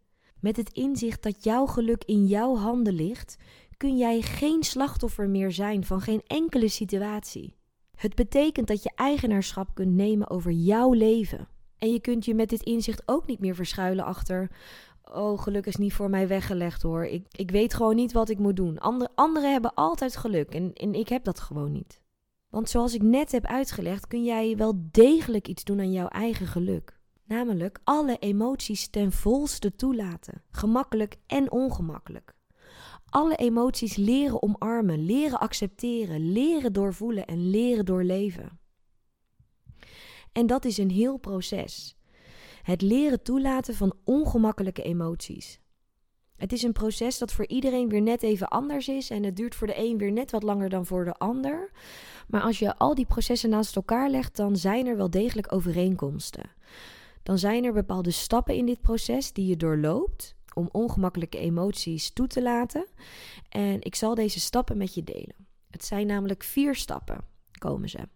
Met 0.41 0.57
het 0.57 0.73
inzicht 0.73 1.23
dat 1.23 1.45
jouw 1.45 1.67
geluk 1.67 2.05
in 2.05 2.27
jouw 2.27 2.57
handen 2.57 2.95
ligt, 2.95 3.37
kun 3.83 3.97
jij 3.97 4.21
geen 4.21 4.63
slachtoffer 4.63 5.29
meer 5.29 5.53
zijn 5.53 5.85
van 5.85 6.01
geen 6.01 6.23
enkele 6.27 6.69
situatie. 6.69 7.57
Het 7.97 8.15
betekent 8.15 8.67
dat 8.67 8.83
je 8.83 8.93
eigenaarschap 8.95 9.75
kunt 9.75 9.95
nemen 9.95 10.31
over 10.31 10.51
jouw 10.51 10.93
leven. 10.93 11.49
En 11.79 11.93
je 11.93 12.01
kunt 12.01 12.25
je 12.25 12.35
met 12.35 12.49
dit 12.49 12.63
inzicht 12.63 13.03
ook 13.07 13.27
niet 13.27 13.39
meer 13.39 13.55
verschuilen 13.55 14.05
achter: 14.05 14.51
Oh, 15.13 15.41
geluk 15.41 15.67
is 15.67 15.77
niet 15.77 15.93
voor 15.93 16.11
mij 16.11 16.29
weggelegd 16.29 16.83
hoor. 16.83 17.05
Ik, 17.05 17.27
ik 17.31 17.51
weet 17.51 17.75
gewoon 17.75 17.95
niet 17.95 18.13
wat 18.13 18.29
ik 18.29 18.39
moet 18.39 18.57
doen. 18.57 18.79
Andere, 18.79 19.11
anderen 19.15 19.53
hebben 19.53 19.75
altijd 19.75 20.17
geluk 20.17 20.55
en, 20.55 20.73
en 20.73 20.95
ik 20.95 21.09
heb 21.09 21.25
dat 21.25 21.41
gewoon 21.41 21.73
niet. 21.73 22.01
Want 22.49 22.69
zoals 22.69 22.95
ik 22.95 23.03
net 23.03 23.33
heb 23.33 23.45
uitgelegd, 23.45 24.07
kun 24.07 24.25
jij 24.25 24.57
wel 24.57 24.75
degelijk 24.91 25.49
iets 25.49 25.65
doen 25.65 25.79
aan 25.79 25.93
jouw 25.93 26.09
eigen 26.09 26.47
geluk. 26.47 26.99
Namelijk 27.25 27.79
alle 27.85 28.19
emoties 28.19 28.89
ten 28.89 29.13
volste 29.13 29.75
toelaten, 29.75 30.43
gemakkelijk 30.51 31.17
en 31.27 31.51
ongemakkelijk. 31.51 32.35
Alle 33.13 33.37
emoties 33.37 33.97
leren 33.97 34.43
omarmen, 34.43 35.05
leren 35.05 35.39
accepteren, 35.39 36.33
leren 36.33 36.73
doorvoelen 36.73 37.27
en 37.27 37.51
leren 37.51 37.85
doorleven. 37.85 38.61
En 40.33 40.47
dat 40.47 40.65
is 40.65 40.79
een 40.79 40.91
heel 40.91 41.17
proces. 41.17 41.97
Het 42.63 42.83
leren 42.83 43.23
toelaten 43.23 43.75
van 43.75 43.95
ongemakkelijke 44.05 44.83
emoties. 44.83 45.61
Het 46.37 46.53
is 46.53 46.63
een 46.63 46.73
proces 46.73 47.19
dat 47.19 47.33
voor 47.33 47.47
iedereen 47.47 47.89
weer 47.89 48.03
net 48.03 48.23
even 48.23 48.49
anders 48.49 48.89
is 48.89 49.11
en 49.11 49.23
het 49.23 49.37
duurt 49.37 49.55
voor 49.55 49.67
de 49.67 49.79
een 49.79 49.99
weer 49.99 50.13
net 50.13 50.31
wat 50.31 50.43
langer 50.43 50.69
dan 50.69 50.87
voor 50.87 51.05
de 51.05 51.15
ander. 51.15 51.71
Maar 52.29 52.43
als 52.43 52.59
je 52.59 52.77
al 52.77 52.95
die 52.95 53.07
processen 53.07 53.51
naast 53.51 53.77
elkaar 53.77 54.11
legt, 54.11 54.37
dan 54.37 54.57
zijn 54.57 54.87
er 54.87 54.97
wel 54.97 55.11
degelijk 55.11 55.53
overeenkomsten. 55.53 56.51
Dan 57.23 57.39
zijn 57.39 57.65
er 57.65 57.73
bepaalde 57.73 58.11
stappen 58.11 58.55
in 58.55 58.67
dit 58.67 58.81
proces 58.81 59.33
die 59.33 59.47
je 59.47 59.57
doorloopt 59.57 60.35
om 60.55 60.69
ongemakkelijke 60.73 61.39
emoties 61.39 62.11
toe 62.11 62.27
te 62.27 62.43
laten. 62.43 62.87
En 63.49 63.77
ik 63.81 63.95
zal 63.95 64.15
deze 64.15 64.41
stappen 64.41 64.77
met 64.77 64.95
je 64.95 65.03
delen. 65.03 65.47
Het 65.71 65.85
zijn 65.85 66.07
namelijk 66.07 66.43
vier 66.43 66.75
stappen, 66.75 67.25
komen 67.59 67.89
ze. 67.89 68.09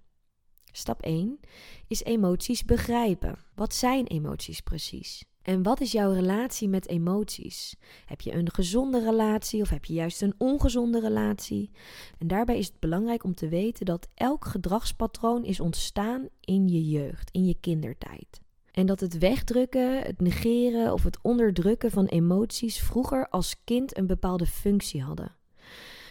Stap 0.73 1.03
1 1.03 1.41
is 1.87 2.03
emoties 2.03 2.65
begrijpen. 2.65 3.39
Wat 3.55 3.75
zijn 3.75 4.07
emoties 4.07 4.61
precies? 4.61 5.25
En 5.43 5.63
wat 5.63 5.81
is 5.81 5.93
jouw 5.93 6.13
relatie 6.13 6.69
met 6.69 6.89
emoties? 6.89 7.77
Heb 8.07 8.21
je 8.21 8.33
een 8.33 8.53
gezonde 8.53 9.05
relatie 9.05 9.63
of 9.63 9.69
heb 9.69 9.85
je 9.85 9.95
juist 9.95 10.23
een 10.23 10.35
ongezonde 10.39 11.01
relatie? 11.01 11.71
En 12.19 12.27
daarbij 12.27 12.59
is 12.59 12.67
het 12.67 12.81
belangrijk 12.81 13.25
om 13.25 13.35
te 13.35 13.49
weten 13.49 13.87
dat 13.87 14.09
elk 14.15 14.45
gedragspatroon 14.45 15.45
is 15.45 15.61
ontstaan 15.61 16.29
in 16.41 16.69
je 16.69 16.89
jeugd, 16.89 17.31
in 17.31 17.45
je 17.45 17.57
kindertijd. 17.61 18.41
En 18.77 18.87
dat 18.87 19.01
het 19.01 19.19
wegdrukken, 19.19 20.03
het 20.03 20.21
negeren 20.21 20.93
of 20.93 21.03
het 21.03 21.19
onderdrukken 21.23 21.91
van 21.91 22.07
emoties 22.07 22.81
vroeger 22.81 23.29
als 23.29 23.65
kind 23.65 23.99
een 23.99 24.07
bepaalde 24.07 24.47
functie 24.47 25.03
hadden. 25.03 25.37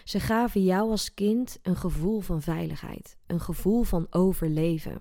Ze 0.03 0.19
gaven 0.19 0.63
jou 0.63 0.89
als 0.89 1.13
kind 1.13 1.59
een 1.61 1.75
gevoel 1.75 2.19
van 2.19 2.41
veiligheid, 2.41 3.17
een 3.27 3.39
gevoel 3.39 3.83
van 3.83 4.07
overleven. 4.09 4.97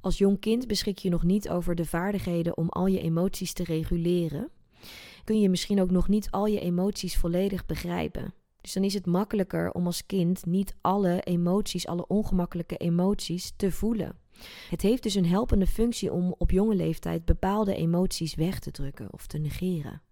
Als 0.00 0.18
jong 0.18 0.40
kind 0.40 0.66
beschik 0.66 0.98
je 0.98 1.08
nog 1.08 1.22
niet 1.22 1.48
over 1.48 1.74
de 1.74 1.84
vaardigheden 1.84 2.56
om 2.56 2.68
al 2.68 2.86
je 2.86 3.00
emoties 3.00 3.52
te 3.52 3.64
reguleren. 3.64 4.50
Kun 5.24 5.40
je 5.40 5.48
misschien 5.48 5.80
ook 5.80 5.90
nog 5.90 6.08
niet 6.08 6.30
al 6.30 6.46
je 6.46 6.60
emoties 6.60 7.16
volledig 7.16 7.66
begrijpen. 7.66 8.34
Dus 8.60 8.72
dan 8.72 8.84
is 8.84 8.94
het 8.94 9.06
makkelijker 9.06 9.72
om 9.72 9.86
als 9.86 10.06
kind 10.06 10.46
niet 10.46 10.76
alle 10.80 11.20
emoties, 11.20 11.86
alle 11.86 12.06
ongemakkelijke 12.06 12.76
emoties 12.76 13.52
te 13.56 13.72
voelen. 13.72 14.18
Het 14.70 14.82
heeft 14.82 15.02
dus 15.02 15.14
een 15.14 15.26
helpende 15.26 15.66
functie 15.66 16.12
om 16.12 16.34
op 16.38 16.50
jonge 16.50 16.74
leeftijd 16.74 17.24
bepaalde 17.24 17.74
emoties 17.74 18.34
weg 18.34 18.58
te 18.58 18.70
drukken 18.70 19.12
of 19.12 19.26
te 19.26 19.38
negeren. 19.38 20.02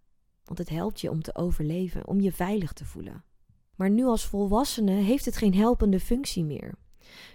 Want 0.44 0.58
het 0.58 0.68
helpt 0.68 1.00
je 1.00 1.10
om 1.10 1.22
te 1.22 1.34
overleven, 1.34 2.06
om 2.06 2.20
je 2.20 2.32
veilig 2.32 2.72
te 2.72 2.84
voelen. 2.84 3.24
Maar 3.74 3.90
nu 3.90 4.04
als 4.04 4.24
volwassene 4.24 4.92
heeft 4.92 5.24
het 5.24 5.36
geen 5.36 5.54
helpende 5.54 6.00
functie 6.00 6.44
meer. 6.44 6.74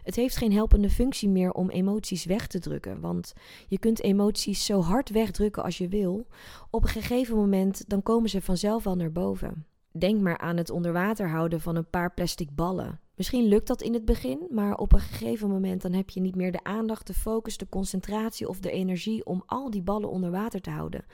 Het 0.03 0.15
heeft 0.15 0.37
geen 0.37 0.53
helpende 0.53 0.89
functie 0.89 1.29
meer 1.29 1.51
om 1.51 1.69
emoties 1.69 2.25
weg 2.25 2.47
te 2.47 2.59
drukken, 2.59 2.99
want 2.99 3.33
je 3.67 3.79
kunt 3.79 4.01
emoties 4.01 4.65
zo 4.65 4.81
hard 4.81 5.09
wegdrukken 5.09 5.63
als 5.63 5.77
je 5.77 5.87
wil. 5.87 6.27
Op 6.69 6.83
een 6.83 6.89
gegeven 6.89 7.35
moment 7.35 7.89
dan 7.89 8.03
komen 8.03 8.29
ze 8.29 8.41
vanzelf 8.41 8.83
wel 8.83 8.95
naar 8.95 9.11
boven. 9.11 9.65
Denk 9.91 10.21
maar 10.21 10.37
aan 10.37 10.57
het 10.57 10.69
onder 10.69 10.93
water 10.93 11.29
houden 11.29 11.61
van 11.61 11.75
een 11.75 11.89
paar 11.89 12.13
plastic 12.13 12.55
ballen. 12.55 12.99
Misschien 13.15 13.47
lukt 13.47 13.67
dat 13.67 13.81
in 13.81 13.93
het 13.93 14.05
begin, 14.05 14.47
maar 14.49 14.75
op 14.75 14.93
een 14.93 14.99
gegeven 14.99 15.49
moment 15.49 15.81
dan 15.81 15.93
heb 15.93 16.09
je 16.09 16.21
niet 16.21 16.35
meer 16.35 16.51
de 16.51 16.63
aandacht, 16.63 17.07
de 17.07 17.13
focus, 17.13 17.57
de 17.57 17.69
concentratie 17.69 18.47
of 18.47 18.59
de 18.59 18.71
energie 18.71 19.25
om 19.25 19.43
al 19.45 19.69
die 19.69 19.81
ballen 19.81 20.09
onder 20.09 20.31
water 20.31 20.61
te 20.61 20.69
houden. 20.69 21.05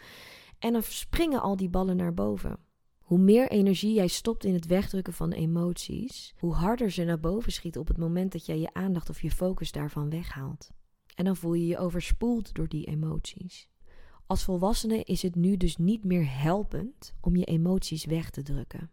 En 0.59 0.73
dan 0.73 0.83
springen 0.83 1.41
al 1.41 1.55
die 1.55 1.69
ballen 1.69 1.95
naar 1.95 2.13
boven. 2.13 2.59
Hoe 2.99 3.19
meer 3.19 3.49
energie 3.49 3.93
jij 3.93 4.07
stopt 4.07 4.43
in 4.43 4.53
het 4.53 4.65
wegdrukken 4.65 5.13
van 5.13 5.31
emoties, 5.31 6.33
hoe 6.37 6.53
harder 6.53 6.91
ze 6.91 7.03
naar 7.03 7.19
boven 7.19 7.51
schieten 7.51 7.81
op 7.81 7.87
het 7.87 7.97
moment 7.97 8.31
dat 8.31 8.45
jij 8.45 8.59
je 8.59 8.73
aandacht 8.73 9.09
of 9.09 9.21
je 9.21 9.31
focus 9.31 9.71
daarvan 9.71 10.09
weghaalt. 10.09 10.69
En 11.15 11.25
dan 11.25 11.35
voel 11.35 11.53
je 11.53 11.67
je 11.67 11.77
overspoeld 11.77 12.53
door 12.53 12.67
die 12.67 12.85
emoties. 12.85 13.67
Als 14.25 14.43
volwassene 14.43 15.03
is 15.03 15.21
het 15.21 15.35
nu 15.35 15.57
dus 15.57 15.77
niet 15.77 16.03
meer 16.03 16.39
helpend 16.41 17.13
om 17.21 17.35
je 17.35 17.45
emoties 17.45 18.05
weg 18.05 18.29
te 18.29 18.43
drukken. 18.43 18.91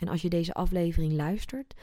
En 0.00 0.08
als 0.08 0.22
je 0.22 0.28
deze 0.28 0.54
aflevering 0.54 1.12
luistert, 1.12 1.74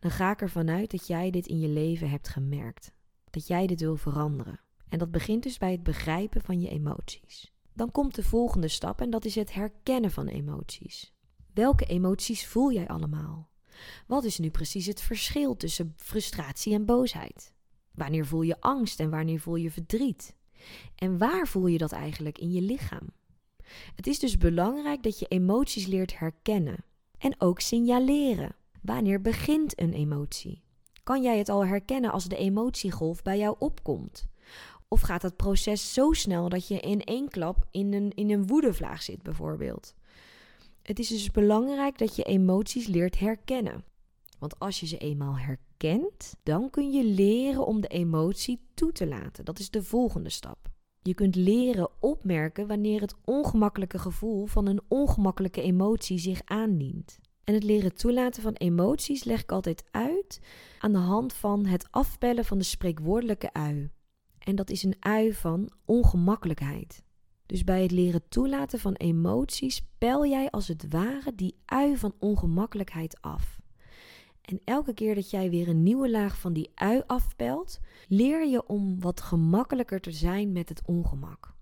dan 0.00 0.10
ga 0.10 0.30
ik 0.30 0.40
ervan 0.40 0.70
uit 0.70 0.90
dat 0.90 1.06
jij 1.06 1.30
dit 1.30 1.46
in 1.46 1.60
je 1.60 1.68
leven 1.68 2.10
hebt 2.10 2.28
gemerkt. 2.28 2.92
Dat 3.30 3.46
jij 3.46 3.66
dit 3.66 3.80
wil 3.80 3.96
veranderen. 3.96 4.60
En 4.88 4.98
dat 4.98 5.10
begint 5.10 5.42
dus 5.42 5.58
bij 5.58 5.72
het 5.72 5.82
begrijpen 5.82 6.40
van 6.42 6.60
je 6.60 6.68
emoties. 6.68 7.52
Dan 7.72 7.90
komt 7.90 8.14
de 8.14 8.22
volgende 8.22 8.68
stap 8.68 9.00
en 9.00 9.10
dat 9.10 9.24
is 9.24 9.34
het 9.34 9.54
herkennen 9.54 10.10
van 10.10 10.26
emoties. 10.26 11.12
Welke 11.54 11.84
emoties 11.84 12.46
voel 12.46 12.72
jij 12.72 12.88
allemaal? 12.88 13.48
Wat 14.06 14.24
is 14.24 14.38
nu 14.38 14.50
precies 14.50 14.86
het 14.86 15.00
verschil 15.00 15.56
tussen 15.56 15.94
frustratie 15.96 16.74
en 16.74 16.84
boosheid? 16.84 17.52
Wanneer 17.92 18.26
voel 18.26 18.42
je 18.42 18.60
angst 18.60 19.00
en 19.00 19.10
wanneer 19.10 19.40
voel 19.40 19.56
je 19.56 19.70
verdriet? 19.70 20.36
En 20.94 21.18
waar 21.18 21.48
voel 21.48 21.66
je 21.66 21.78
dat 21.78 21.92
eigenlijk 21.92 22.38
in 22.38 22.52
je 22.52 22.62
lichaam? 22.62 23.08
Het 23.94 24.06
is 24.06 24.18
dus 24.18 24.38
belangrijk 24.38 25.02
dat 25.02 25.18
je 25.18 25.26
emoties 25.26 25.86
leert 25.86 26.18
herkennen 26.18 26.84
en 27.18 27.34
ook 27.38 27.60
signaleren. 27.60 28.54
Wanneer 28.82 29.20
begint 29.20 29.80
een 29.80 29.92
emotie? 29.92 30.62
Kan 31.02 31.22
jij 31.22 31.38
het 31.38 31.48
al 31.48 31.66
herkennen 31.66 32.12
als 32.12 32.24
de 32.24 32.36
emotiegolf 32.36 33.22
bij 33.22 33.38
jou 33.38 33.56
opkomt? 33.58 34.26
Of 34.88 35.00
gaat 35.00 35.22
het 35.22 35.36
proces 35.36 35.92
zo 35.92 36.12
snel 36.12 36.48
dat 36.48 36.68
je 36.68 36.80
in 36.80 37.00
één 37.02 37.28
klap 37.28 37.66
in 37.70 37.92
een, 37.92 38.12
in 38.14 38.30
een 38.30 38.46
woedevlaag 38.46 39.02
zit, 39.02 39.22
bijvoorbeeld? 39.22 39.94
Het 40.82 40.98
is 40.98 41.08
dus 41.08 41.30
belangrijk 41.30 41.98
dat 41.98 42.16
je 42.16 42.22
emoties 42.22 42.86
leert 42.86 43.18
herkennen. 43.18 43.84
Want 44.38 44.58
als 44.58 44.80
je 44.80 44.86
ze 44.86 44.98
eenmaal 44.98 45.38
herkent, 45.38 46.34
dan 46.42 46.70
kun 46.70 46.92
je 46.92 47.04
leren 47.04 47.66
om 47.66 47.80
de 47.80 47.88
emotie 47.88 48.60
toe 48.74 48.92
te 48.92 49.06
laten. 49.06 49.44
Dat 49.44 49.58
is 49.58 49.70
de 49.70 49.82
volgende 49.82 50.30
stap. 50.30 50.68
Je 51.06 51.14
kunt 51.14 51.34
leren 51.34 51.90
opmerken 52.00 52.66
wanneer 52.66 53.00
het 53.00 53.14
ongemakkelijke 53.24 53.98
gevoel 53.98 54.46
van 54.46 54.66
een 54.66 54.80
ongemakkelijke 54.88 55.62
emotie 55.62 56.18
zich 56.18 56.40
aandient. 56.44 57.18
En 57.44 57.54
het 57.54 57.62
leren 57.62 57.94
toelaten 57.94 58.42
van 58.42 58.52
emoties 58.52 59.24
leg 59.24 59.42
ik 59.42 59.52
altijd 59.52 59.84
uit 59.90 60.40
aan 60.78 60.92
de 60.92 60.98
hand 60.98 61.32
van 61.32 61.66
het 61.66 61.88
afpellen 61.90 62.44
van 62.44 62.58
de 62.58 62.64
spreekwoordelijke 62.64 63.52
ui. 63.52 63.90
En 64.38 64.56
dat 64.56 64.70
is 64.70 64.82
een 64.82 64.96
ui 65.00 65.32
van 65.32 65.70
ongemakkelijkheid. 65.84 67.02
Dus 67.46 67.64
bij 67.64 67.82
het 67.82 67.90
leren 67.90 68.28
toelaten 68.28 68.78
van 68.78 68.94
emoties 68.94 69.86
pel 69.98 70.26
jij 70.26 70.50
als 70.50 70.68
het 70.68 70.88
ware 70.88 71.34
die 71.34 71.56
ui 71.64 71.96
van 71.96 72.14
ongemakkelijkheid 72.18 73.20
af. 73.20 73.60
En 74.46 74.60
elke 74.64 74.94
keer 74.94 75.14
dat 75.14 75.30
jij 75.30 75.50
weer 75.50 75.68
een 75.68 75.82
nieuwe 75.82 76.10
laag 76.10 76.38
van 76.38 76.52
die 76.52 76.70
ui 76.74 77.02
afpelt, 77.06 77.80
leer 78.08 78.46
je 78.46 78.66
om 78.66 79.00
wat 79.00 79.20
gemakkelijker 79.20 80.00
te 80.00 80.12
zijn 80.12 80.52
met 80.52 80.68
het 80.68 80.82
ongemak. 80.84 81.54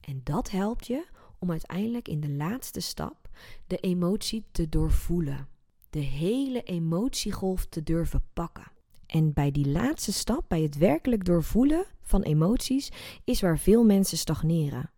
En 0.00 0.20
dat 0.24 0.50
helpt 0.50 0.86
je 0.86 1.06
om 1.38 1.50
uiteindelijk 1.50 2.08
in 2.08 2.20
de 2.20 2.30
laatste 2.30 2.80
stap 2.80 3.28
de 3.66 3.76
emotie 3.76 4.44
te 4.52 4.68
doorvoelen. 4.68 5.48
De 5.90 5.98
hele 5.98 6.62
emotiegolf 6.62 7.66
te 7.66 7.82
durven 7.82 8.22
pakken. 8.32 8.72
En 9.06 9.32
bij 9.32 9.50
die 9.50 9.68
laatste 9.68 10.12
stap, 10.12 10.44
bij 10.48 10.62
het 10.62 10.76
werkelijk 10.76 11.24
doorvoelen 11.24 11.84
van 12.00 12.22
emoties, 12.22 12.92
is 13.24 13.40
waar 13.40 13.58
veel 13.58 13.84
mensen 13.84 14.18
stagneren. 14.18 14.90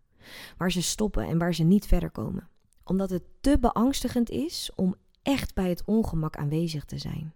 Waar 0.57 0.71
ze 0.71 0.81
stoppen 0.81 1.27
en 1.27 1.37
waar 1.37 1.55
ze 1.55 1.63
niet 1.63 1.85
verder 1.85 2.11
komen. 2.11 2.49
Omdat 2.83 3.09
het 3.09 3.23
te 3.41 3.59
beangstigend 3.59 4.29
is 4.29 4.71
om 4.75 4.95
echt 5.23 5.53
bij 5.53 5.69
het 5.69 5.83
ongemak 5.85 6.35
aanwezig 6.35 6.85
te 6.85 6.97
zijn. 6.97 7.33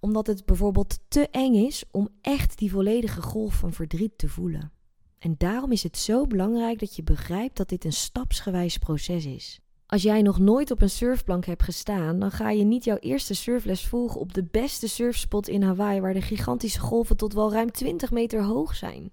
Omdat 0.00 0.26
het 0.26 0.44
bijvoorbeeld 0.44 0.98
te 1.08 1.28
eng 1.28 1.54
is 1.54 1.84
om 1.90 2.08
echt 2.20 2.58
die 2.58 2.70
volledige 2.70 3.22
golf 3.22 3.54
van 3.54 3.72
verdriet 3.72 4.18
te 4.18 4.28
voelen. 4.28 4.72
En 5.18 5.34
daarom 5.38 5.72
is 5.72 5.82
het 5.82 5.98
zo 5.98 6.26
belangrijk 6.26 6.78
dat 6.78 6.96
je 6.96 7.02
begrijpt 7.02 7.56
dat 7.56 7.68
dit 7.68 7.84
een 7.84 7.92
stapsgewijs 7.92 8.78
proces 8.78 9.24
is. 9.24 9.60
Als 9.86 10.02
jij 10.02 10.22
nog 10.22 10.38
nooit 10.38 10.70
op 10.70 10.82
een 10.82 10.90
surfplank 10.90 11.44
hebt 11.44 11.62
gestaan, 11.62 12.18
dan 12.18 12.30
ga 12.30 12.50
je 12.50 12.64
niet 12.64 12.84
jouw 12.84 12.96
eerste 12.96 13.34
surfles 13.34 13.86
volgen 13.86 14.20
op 14.20 14.34
de 14.34 14.44
beste 14.50 14.88
surfspot 14.88 15.48
in 15.48 15.62
Hawaii, 15.62 16.00
waar 16.00 16.12
de 16.12 16.22
gigantische 16.22 16.80
golven 16.80 17.16
tot 17.16 17.32
wel 17.32 17.52
ruim 17.52 17.70
20 17.70 18.10
meter 18.10 18.42
hoog 18.42 18.76
zijn. 18.76 19.12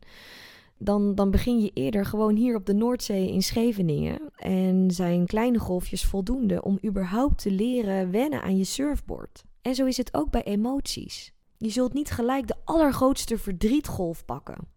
Dan, 0.80 1.16
dan 1.16 1.32
begin 1.32 1.60
je 1.60 1.72
eerder 1.74 2.06
gewoon 2.06 2.36
hier 2.36 2.56
op 2.56 2.66
de 2.66 2.74
Noordzee 2.74 3.32
in 3.32 3.44
Scheveningen. 3.44 4.20
En 4.36 4.92
zijn 4.92 5.26
kleine 5.26 5.60
golfjes 5.60 6.06
voldoende 6.06 6.62
om 6.62 6.80
überhaupt 6.86 7.42
te 7.42 7.52
leren 7.52 8.12
wennen 8.12 8.42
aan 8.42 8.58
je 8.58 8.64
surfboard. 8.64 9.44
En 9.62 9.76
zo 9.76 9.86
is 9.86 9.98
het 9.98 10.14
ook 10.14 10.30
bij 10.30 10.44
emoties. 10.44 11.34
Je 11.58 11.70
zult 11.70 11.94
niet 11.94 12.12
gelijk 12.12 12.48
de 12.48 12.56
allergrootste 12.64 13.38
verdrietgolf 13.38 14.26
pakken. 14.26 14.68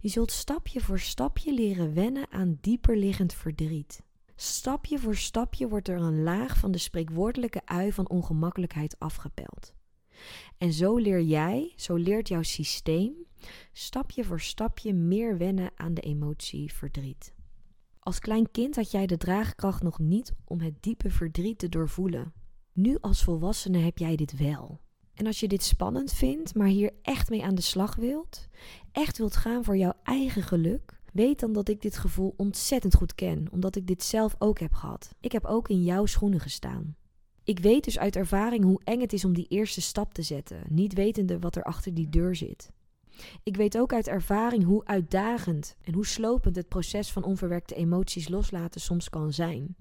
Je 0.00 0.08
zult 0.08 0.30
stapje 0.30 0.80
voor 0.80 0.98
stapje 0.98 1.52
leren 1.52 1.94
wennen 1.94 2.26
aan 2.30 2.58
dieperliggend 2.60 3.32
verdriet. 3.32 4.02
Stapje 4.36 4.98
voor 4.98 5.16
stapje 5.16 5.68
wordt 5.68 5.88
er 5.88 5.96
een 5.96 6.22
laag 6.22 6.58
van 6.58 6.70
de 6.70 6.78
spreekwoordelijke 6.78 7.60
ui 7.64 7.92
van 7.92 8.08
ongemakkelijkheid 8.08 8.96
afgepeld. 8.98 9.72
En 10.58 10.72
zo 10.72 10.96
leer 10.96 11.22
jij, 11.22 11.72
zo 11.76 11.94
leert 11.94 12.28
jouw 12.28 12.42
systeem 12.42 13.25
stapje 13.72 14.24
voor 14.24 14.40
stapje 14.40 14.94
meer 14.94 15.38
wennen 15.38 15.70
aan 15.76 15.94
de 15.94 16.00
emotie 16.00 16.72
verdriet. 16.72 17.34
Als 17.98 18.18
klein 18.18 18.50
kind 18.50 18.76
had 18.76 18.90
jij 18.90 19.06
de 19.06 19.16
draagkracht 19.16 19.82
nog 19.82 19.98
niet 19.98 20.32
om 20.44 20.60
het 20.60 20.74
diepe 20.82 21.10
verdriet 21.10 21.58
te 21.58 21.68
doorvoelen. 21.68 22.32
Nu 22.72 22.98
als 23.00 23.24
volwassene 23.24 23.78
heb 23.78 23.98
jij 23.98 24.16
dit 24.16 24.36
wel. 24.36 24.80
En 25.14 25.26
als 25.26 25.40
je 25.40 25.48
dit 25.48 25.62
spannend 25.62 26.12
vindt, 26.12 26.54
maar 26.54 26.66
hier 26.66 26.92
echt 27.02 27.30
mee 27.30 27.44
aan 27.44 27.54
de 27.54 27.62
slag 27.62 27.94
wilt, 27.94 28.48
echt 28.92 29.18
wilt 29.18 29.36
gaan 29.36 29.64
voor 29.64 29.76
jouw 29.76 29.92
eigen 30.02 30.42
geluk, 30.42 31.00
weet 31.12 31.40
dan 31.40 31.52
dat 31.52 31.68
ik 31.68 31.82
dit 31.82 31.98
gevoel 31.98 32.34
ontzettend 32.36 32.94
goed 32.94 33.14
ken, 33.14 33.46
omdat 33.50 33.76
ik 33.76 33.86
dit 33.86 34.02
zelf 34.02 34.34
ook 34.38 34.58
heb 34.58 34.72
gehad. 34.72 35.14
Ik 35.20 35.32
heb 35.32 35.44
ook 35.44 35.68
in 35.68 35.82
jouw 35.82 36.06
schoenen 36.06 36.40
gestaan. 36.40 36.96
Ik 37.44 37.58
weet 37.58 37.84
dus 37.84 37.98
uit 37.98 38.16
ervaring 38.16 38.64
hoe 38.64 38.80
eng 38.84 39.00
het 39.00 39.12
is 39.12 39.24
om 39.24 39.34
die 39.34 39.46
eerste 39.48 39.80
stap 39.80 40.14
te 40.14 40.22
zetten, 40.22 40.62
niet 40.68 40.94
wetende 40.94 41.38
wat 41.38 41.56
er 41.56 41.62
achter 41.62 41.94
die 41.94 42.08
deur 42.08 42.36
zit. 42.36 42.70
Ik 43.42 43.56
weet 43.56 43.78
ook 43.78 43.92
uit 43.92 44.08
ervaring 44.08 44.64
hoe 44.64 44.84
uitdagend 44.84 45.76
en 45.82 45.94
hoe 45.94 46.06
slopend 46.06 46.56
het 46.56 46.68
proces 46.68 47.12
van 47.12 47.24
onverwerkte 47.24 47.74
emoties 47.74 48.28
loslaten 48.28 48.80
soms 48.80 49.10
kan 49.10 49.32
zijn. 49.32 49.76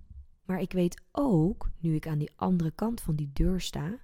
Maar 0.46 0.62
ik 0.62 0.72
weet 0.72 1.02
ook, 1.12 1.70
nu 1.80 1.96
ik 1.96 2.08
aan 2.08 2.18
die 2.18 2.32
andere 2.36 2.72
kant 2.72 3.02
van 3.02 3.16
die 3.16 3.30
deur 3.34 3.62
sta, 3.62 4.00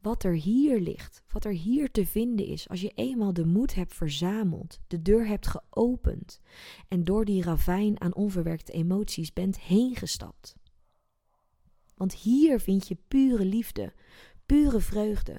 wat 0.00 0.24
er 0.24 0.34
hier 0.34 0.80
ligt, 0.80 1.22
wat 1.28 1.44
er 1.44 1.52
hier 1.52 1.90
te 1.90 2.06
vinden 2.06 2.46
is 2.46 2.68
als 2.68 2.80
je 2.80 2.92
eenmaal 2.94 3.32
de 3.32 3.46
moed 3.46 3.74
hebt 3.74 3.94
verzameld, 3.94 4.80
de 4.86 5.02
deur 5.02 5.26
hebt 5.26 5.46
geopend 5.46 6.40
en 6.88 7.04
door 7.04 7.24
die 7.24 7.42
ravijn 7.42 8.00
aan 8.00 8.14
onverwerkte 8.14 8.72
emoties 8.72 9.32
bent 9.32 9.60
heen 9.60 9.96
gestapt. 9.96 10.56
Want 11.94 12.14
hier 12.14 12.60
vind 12.60 12.88
je 12.88 12.96
pure 13.08 13.44
liefde, 13.44 13.92
pure 14.46 14.80
vreugde, 14.80 15.36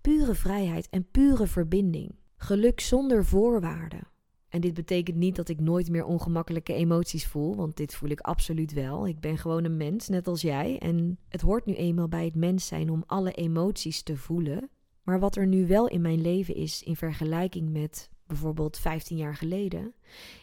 pure 0.00 0.34
vrijheid 0.34 0.88
en 0.88 1.10
pure 1.10 1.46
verbinding. 1.46 2.14
Geluk 2.40 2.80
zonder 2.80 3.24
voorwaarden. 3.24 4.08
En 4.48 4.60
dit 4.60 4.74
betekent 4.74 5.16
niet 5.16 5.36
dat 5.36 5.48
ik 5.48 5.60
nooit 5.60 5.90
meer 5.90 6.04
ongemakkelijke 6.04 6.74
emoties 6.74 7.26
voel, 7.26 7.56
want 7.56 7.76
dit 7.76 7.94
voel 7.94 8.10
ik 8.10 8.20
absoluut 8.20 8.72
wel. 8.72 9.06
Ik 9.06 9.20
ben 9.20 9.38
gewoon 9.38 9.64
een 9.64 9.76
mens, 9.76 10.08
net 10.08 10.26
als 10.26 10.40
jij. 10.40 10.78
En 10.78 11.18
het 11.28 11.40
hoort 11.40 11.66
nu 11.66 11.74
eenmaal 11.74 12.08
bij 12.08 12.24
het 12.24 12.34
mens 12.34 12.66
zijn 12.66 12.90
om 12.90 13.04
alle 13.06 13.32
emoties 13.32 14.02
te 14.02 14.16
voelen. 14.16 14.70
Maar 15.02 15.20
wat 15.20 15.36
er 15.36 15.46
nu 15.46 15.66
wel 15.66 15.88
in 15.88 16.00
mijn 16.00 16.20
leven 16.20 16.54
is, 16.54 16.82
in 16.82 16.96
vergelijking 16.96 17.70
met 17.70 18.10
bijvoorbeeld 18.26 18.78
15 18.78 19.16
jaar 19.16 19.36
geleden, 19.36 19.94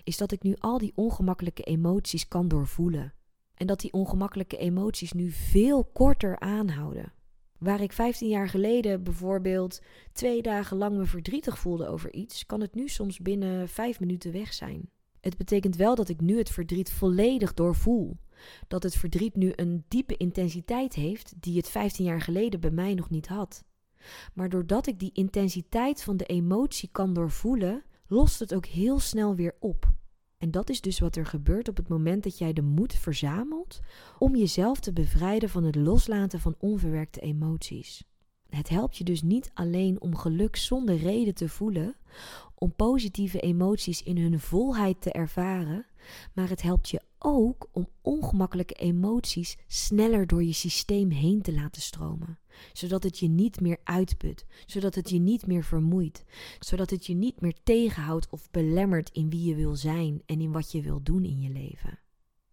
is 0.03 0.17
dat 0.17 0.31
ik 0.31 0.43
nu 0.43 0.55
al 0.59 0.77
die 0.77 0.91
ongemakkelijke 0.95 1.63
emoties 1.63 2.27
kan 2.27 2.47
doorvoelen. 2.47 3.13
En 3.53 3.67
dat 3.67 3.79
die 3.79 3.93
ongemakkelijke 3.93 4.57
emoties 4.57 5.11
nu 5.11 5.31
veel 5.31 5.83
korter 5.83 6.39
aanhouden. 6.39 7.13
Waar 7.65 7.81
ik 7.81 7.91
15 7.91 8.27
jaar 8.29 8.49
geleden 8.49 9.03
bijvoorbeeld 9.03 9.81
twee 10.13 10.41
dagen 10.41 10.77
lang 10.77 10.97
me 10.97 11.05
verdrietig 11.05 11.59
voelde 11.59 11.87
over 11.87 12.13
iets, 12.13 12.45
kan 12.45 12.61
het 12.61 12.75
nu 12.75 12.87
soms 12.87 13.19
binnen 13.19 13.69
vijf 13.69 13.99
minuten 13.99 14.31
weg 14.31 14.53
zijn. 14.53 14.89
Het 15.21 15.37
betekent 15.37 15.75
wel 15.75 15.95
dat 15.95 16.09
ik 16.09 16.21
nu 16.21 16.37
het 16.37 16.49
verdriet 16.49 16.91
volledig 16.91 17.53
doorvoel. 17.53 18.17
Dat 18.67 18.83
het 18.83 18.95
verdriet 18.95 19.35
nu 19.35 19.53
een 19.55 19.85
diepe 19.87 20.17
intensiteit 20.17 20.93
heeft 20.93 21.33
die 21.39 21.57
het 21.57 21.69
15 21.69 22.05
jaar 22.05 22.21
geleden 22.21 22.59
bij 22.59 22.71
mij 22.71 22.93
nog 22.93 23.09
niet 23.09 23.27
had. 23.27 23.63
Maar 24.33 24.49
doordat 24.49 24.87
ik 24.87 24.99
die 24.99 25.11
intensiteit 25.13 26.03
van 26.03 26.17
de 26.17 26.25
emotie 26.25 26.89
kan 26.91 27.13
doorvoelen, 27.13 27.83
lost 28.07 28.39
het 28.39 28.53
ook 28.53 28.65
heel 28.65 28.99
snel 28.99 29.35
weer 29.35 29.55
op. 29.59 29.93
En 30.37 30.51
dat 30.51 30.69
is 30.69 30.81
dus 30.81 30.99
wat 30.99 31.15
er 31.15 31.25
gebeurt 31.25 31.67
op 31.67 31.77
het 31.77 31.87
moment 31.87 32.23
dat 32.23 32.37
jij 32.37 32.53
de 32.53 32.61
moed 32.61 32.93
verzamelt 32.93 33.79
om 34.19 34.35
jezelf 34.35 34.79
te 34.79 34.93
bevrijden 34.93 35.49
van 35.49 35.63
het 35.63 35.75
loslaten 35.75 36.39
van 36.39 36.55
onverwerkte 36.59 37.19
emoties. 37.19 38.03
Het 38.49 38.69
helpt 38.69 38.97
je 38.97 39.03
dus 39.03 39.21
niet 39.21 39.51
alleen 39.53 40.01
om 40.01 40.15
geluk 40.15 40.55
zonder 40.55 40.97
reden 40.97 41.35
te 41.35 41.49
voelen, 41.49 41.95
om 42.55 42.75
positieve 42.75 43.39
emoties 43.39 44.03
in 44.03 44.17
hun 44.17 44.39
volheid 44.39 45.01
te 45.01 45.11
ervaren, 45.11 45.85
maar 46.33 46.49
het 46.49 46.61
helpt 46.61 46.89
je 46.89 47.01
ook 47.19 47.69
om 47.71 47.87
ongemakkelijke 48.01 48.73
emoties 48.73 49.57
sneller 49.67 50.27
door 50.27 50.43
je 50.43 50.53
systeem 50.53 51.09
heen 51.09 51.41
te 51.41 51.53
laten 51.53 51.81
stromen, 51.81 52.39
zodat 52.73 53.03
het 53.03 53.19
je 53.19 53.27
niet 53.27 53.61
meer 53.61 53.77
uitput, 53.83 54.45
zodat 54.65 54.95
het 54.95 55.09
je 55.09 55.19
niet 55.19 55.47
meer 55.47 55.63
vermoeit, 55.63 56.23
zodat 56.59 56.89
het 56.89 57.05
je 57.05 57.13
niet 57.13 57.41
meer 57.41 57.55
tegenhoudt 57.63 58.29
of 58.29 58.51
belemmert 58.51 59.09
in 59.09 59.29
wie 59.29 59.47
je 59.49 59.55
wil 59.55 59.75
zijn 59.75 60.21
en 60.25 60.41
in 60.41 60.51
wat 60.51 60.71
je 60.71 60.81
wil 60.81 61.03
doen 61.03 61.23
in 61.23 61.41
je 61.41 61.49
leven. 61.49 61.99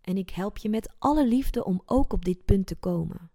En 0.01 0.17
ik 0.17 0.31
help 0.31 0.59
je 0.59 0.69
met 0.69 0.95
alle 0.99 1.27
liefde 1.27 1.65
om 1.65 1.83
ook 1.87 2.13
op 2.13 2.25
dit 2.25 2.45
punt 2.45 2.67
te 2.67 2.75
komen. 2.75 3.31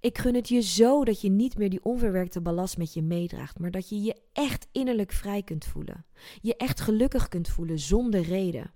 Ik 0.00 0.18
gun 0.18 0.34
het 0.34 0.48
je 0.48 0.60
zo 0.60 1.04
dat 1.04 1.20
je 1.20 1.30
niet 1.30 1.58
meer 1.58 1.70
die 1.70 1.84
onverwerkte 1.84 2.40
ballast 2.40 2.78
met 2.78 2.94
je 2.94 3.02
meedraagt, 3.02 3.58
maar 3.58 3.70
dat 3.70 3.88
je 3.88 4.02
je 4.02 4.16
echt 4.32 4.68
innerlijk 4.72 5.12
vrij 5.12 5.42
kunt 5.42 5.64
voelen. 5.64 6.06
Je 6.40 6.56
echt 6.56 6.80
gelukkig 6.80 7.28
kunt 7.28 7.48
voelen 7.48 7.78
zonder 7.78 8.22
reden. 8.22 8.74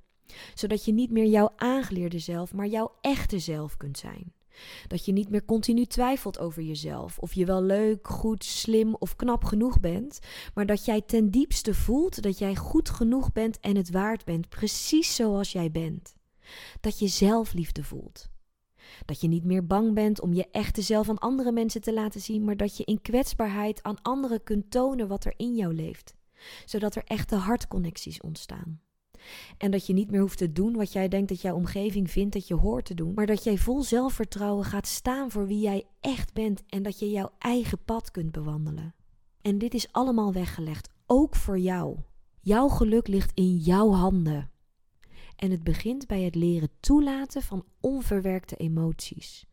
Zodat 0.55 0.85
je 0.85 0.93
niet 0.93 1.11
meer 1.11 1.27
jouw 1.27 1.53
aangeleerde 1.57 2.19
zelf, 2.19 2.53
maar 2.53 2.67
jouw 2.67 2.93
echte 3.01 3.39
zelf 3.39 3.77
kunt 3.77 3.99
zijn. 3.99 4.33
Dat 4.87 5.05
je 5.05 5.13
niet 5.13 5.31
meer 5.31 5.45
continu 5.45 5.87
twijfelt 5.87 6.39
over 6.39 6.63
jezelf, 6.63 7.19
of 7.19 7.33
je 7.33 7.45
wel 7.45 7.63
leuk, 7.63 8.09
goed, 8.09 8.45
slim 8.45 8.95
of 8.99 9.17
knap 9.17 9.45
genoeg 9.45 9.81
bent, 9.81 10.19
maar 10.55 10.67
dat 10.67 10.85
jij 10.85 11.01
ten 11.01 11.31
diepste 11.31 11.75
voelt 11.75 12.23
dat 12.23 12.39
jij 12.39 12.57
goed 12.57 12.91
genoeg 12.91 13.33
bent 13.33 13.61
en 13.61 13.77
het 13.77 13.91
waard 13.91 14.25
bent, 14.25 14.49
precies 14.49 15.15
zoals 15.15 15.53
jij 15.53 15.71
bent. 15.71 16.15
Dat 16.81 16.99
je 16.99 17.07
zelfliefde 17.07 17.85
voelt. 17.85 18.29
Dat 19.05 19.21
je 19.21 19.29
niet 19.29 19.45
meer 19.45 19.67
bang 19.67 19.95
bent 19.95 20.21
om 20.21 20.33
je 20.33 20.49
echte 20.51 20.83
zelf 20.83 21.09
aan 21.09 21.19
andere 21.19 21.53
mensen 21.53 21.81
te 21.81 21.93
laten 21.93 22.21
zien, 22.21 22.45
maar 22.45 22.57
dat 22.57 22.77
je 22.77 22.85
in 22.85 23.03
kwetsbaarheid 23.03 23.83
aan 23.83 24.03
anderen 24.03 24.43
kunt 24.43 24.71
tonen 24.71 25.09
wat 25.09 25.25
er 25.25 25.35
in 25.37 25.55
jou 25.55 25.75
leeft, 25.75 26.15
zodat 26.65 26.95
er 26.95 27.05
echte 27.05 27.35
hartconnecties 27.35 28.21
ontstaan. 28.21 28.81
En 29.59 29.71
dat 29.71 29.87
je 29.87 29.93
niet 29.93 30.11
meer 30.11 30.21
hoeft 30.21 30.39
te 30.39 30.53
doen 30.53 30.77
wat 30.77 30.93
jij 30.93 31.09
denkt 31.09 31.29
dat 31.29 31.41
jouw 31.41 31.55
omgeving 31.55 32.11
vindt 32.11 32.33
dat 32.33 32.49
je 32.49 32.55
hoort 32.55 32.85
te 32.85 32.95
doen, 32.95 33.15
maar 33.15 33.27
dat 33.27 33.45
jij 33.45 33.59
vol 33.59 33.83
zelfvertrouwen 33.83 34.65
gaat 34.65 34.87
staan 34.87 35.31
voor 35.31 35.47
wie 35.47 35.61
jij 35.61 35.87
echt 36.01 36.33
bent 36.33 36.63
en 36.69 36.83
dat 36.83 36.99
je 36.99 37.11
jouw 37.11 37.31
eigen 37.39 37.79
pad 37.85 38.11
kunt 38.11 38.33
bewandelen. 38.33 38.95
En 39.43 39.59
dit 39.59 39.75
is 39.75 39.93
allemaal 39.93 40.33
weggelegd, 40.33 40.89
ook 41.07 41.37
voor 41.37 41.59
jou. 41.59 41.97
Jouw 42.41 42.69
geluk 42.69 43.09
ligt 43.09 43.33
in 43.35 43.57
jouw 43.57 43.91
handen. 43.91 44.51
En 45.37 45.51
het 45.51 45.65
begint 45.65 46.07
bij 46.07 46.23
het 46.23 46.35
leren 46.35 46.71
toelaten 46.81 47.43
van 47.43 47.65
onverwerkte 47.81 48.57
emoties. 48.57 49.47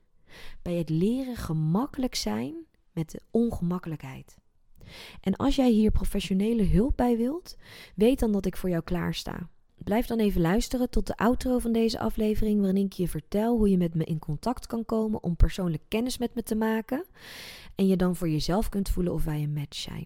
Bij 0.61 0.73
het 0.73 0.89
leren 0.89 1.35
gemakkelijk 1.35 2.15
zijn 2.15 2.55
met 2.91 3.11
de 3.11 3.21
ongemakkelijkheid. 3.31 4.37
En 5.21 5.35
als 5.35 5.55
jij 5.55 5.69
hier 5.69 5.91
professionele 5.91 6.63
hulp 6.63 6.97
bij 6.97 7.17
wilt, 7.17 7.57
weet 7.95 8.19
dan 8.19 8.31
dat 8.31 8.45
ik 8.45 8.57
voor 8.57 8.69
jou 8.69 8.83
klaarsta. 8.83 9.49
Blijf 9.87 10.05
dan 10.05 10.19
even 10.19 10.41
luisteren 10.41 10.89
tot 10.89 11.07
de 11.07 11.17
outro 11.17 11.59
van 11.59 11.71
deze 11.71 11.99
aflevering, 11.99 12.61
waarin 12.61 12.85
ik 12.85 12.93
je 12.93 13.07
vertel 13.07 13.57
hoe 13.57 13.69
je 13.69 13.77
met 13.77 13.93
me 13.93 14.03
in 14.03 14.19
contact 14.19 14.65
kan 14.65 14.85
komen 14.85 15.23
om 15.23 15.35
persoonlijk 15.35 15.83
kennis 15.87 16.17
met 16.17 16.35
me 16.35 16.43
te 16.43 16.55
maken 16.55 17.05
en 17.75 17.87
je 17.87 17.95
dan 17.95 18.15
voor 18.15 18.29
jezelf 18.29 18.69
kunt 18.69 18.89
voelen 18.89 19.13
of 19.13 19.23
wij 19.23 19.43
een 19.43 19.53
match 19.53 19.77
zijn. 19.77 20.05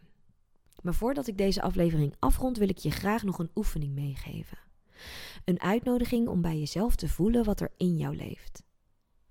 Maar 0.81 0.93
voordat 0.93 1.27
ik 1.27 1.37
deze 1.37 1.61
aflevering 1.61 2.15
afrond, 2.19 2.57
wil 2.57 2.69
ik 2.69 2.77
je 2.77 2.91
graag 2.91 3.23
nog 3.23 3.39
een 3.39 3.51
oefening 3.55 3.93
meegeven. 3.93 4.57
Een 5.45 5.61
uitnodiging 5.61 6.27
om 6.27 6.41
bij 6.41 6.59
jezelf 6.59 6.95
te 6.95 7.09
voelen 7.09 7.43
wat 7.43 7.59
er 7.59 7.71
in 7.77 7.97
jou 7.97 8.15
leeft. 8.15 8.63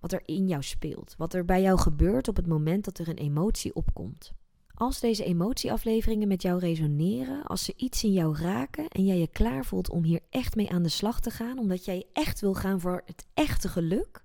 Wat 0.01 0.13
er 0.13 0.23
in 0.25 0.49
jou 0.49 0.63
speelt. 0.63 1.15
Wat 1.19 1.35
er 1.35 1.45
bij 1.45 1.63
jou 1.63 1.79
gebeurt 1.79 2.29
op 2.29 2.37
het 2.37 2.47
moment 2.47 2.85
dat 2.85 2.99
er 2.99 3.09
een 3.09 3.19
emotie 3.19 3.75
opkomt. 3.75 4.33
Als 4.81 5.01
deze 5.01 5.25
emotieafleveringen 5.25 6.29
met 6.29 6.43
jou 6.43 6.59
resoneren, 6.59 7.43
als 7.43 7.65
ze 7.65 7.73
iets 7.77 8.05
in 8.05 8.13
jou 8.13 8.37
raken 8.37 8.89
en 8.89 9.05
jij 9.05 9.19
je 9.19 9.27
klaar 9.27 9.65
voelt 9.65 9.91
om 9.91 10.05
hier 10.05 10.21
echt 10.31 10.55
mee 10.55 10.71
aan 10.71 10.83
de 10.83 10.89
slag 10.89 11.21
te 11.21 11.31
gaan, 11.31 11.59
omdat 11.59 11.85
jij 11.85 12.07
echt 12.13 12.41
wil 12.41 12.55
gaan 12.55 12.81
voor 12.81 13.03
het 13.07 13.27
echte 13.35 13.69
geluk, 13.69 14.23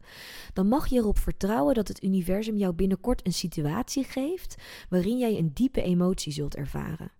dan 0.54 0.68
mag 0.68 0.88
je 0.88 0.98
erop 0.98 1.18
vertrouwen 1.18 1.76
dat 1.76 1.88
het 1.88 2.04
universum 2.04 2.58
jou 2.58 2.74
binnenkort 2.74 3.26
een 3.26 3.34
situatie 3.34 4.04
geeft 4.04 4.56
waarin 4.90 5.18
jij 5.18 5.38
een 5.38 5.54
diepe 5.54 5.82
emotie 5.82 6.32
zult 6.32 6.56
ervaren. 6.56 7.12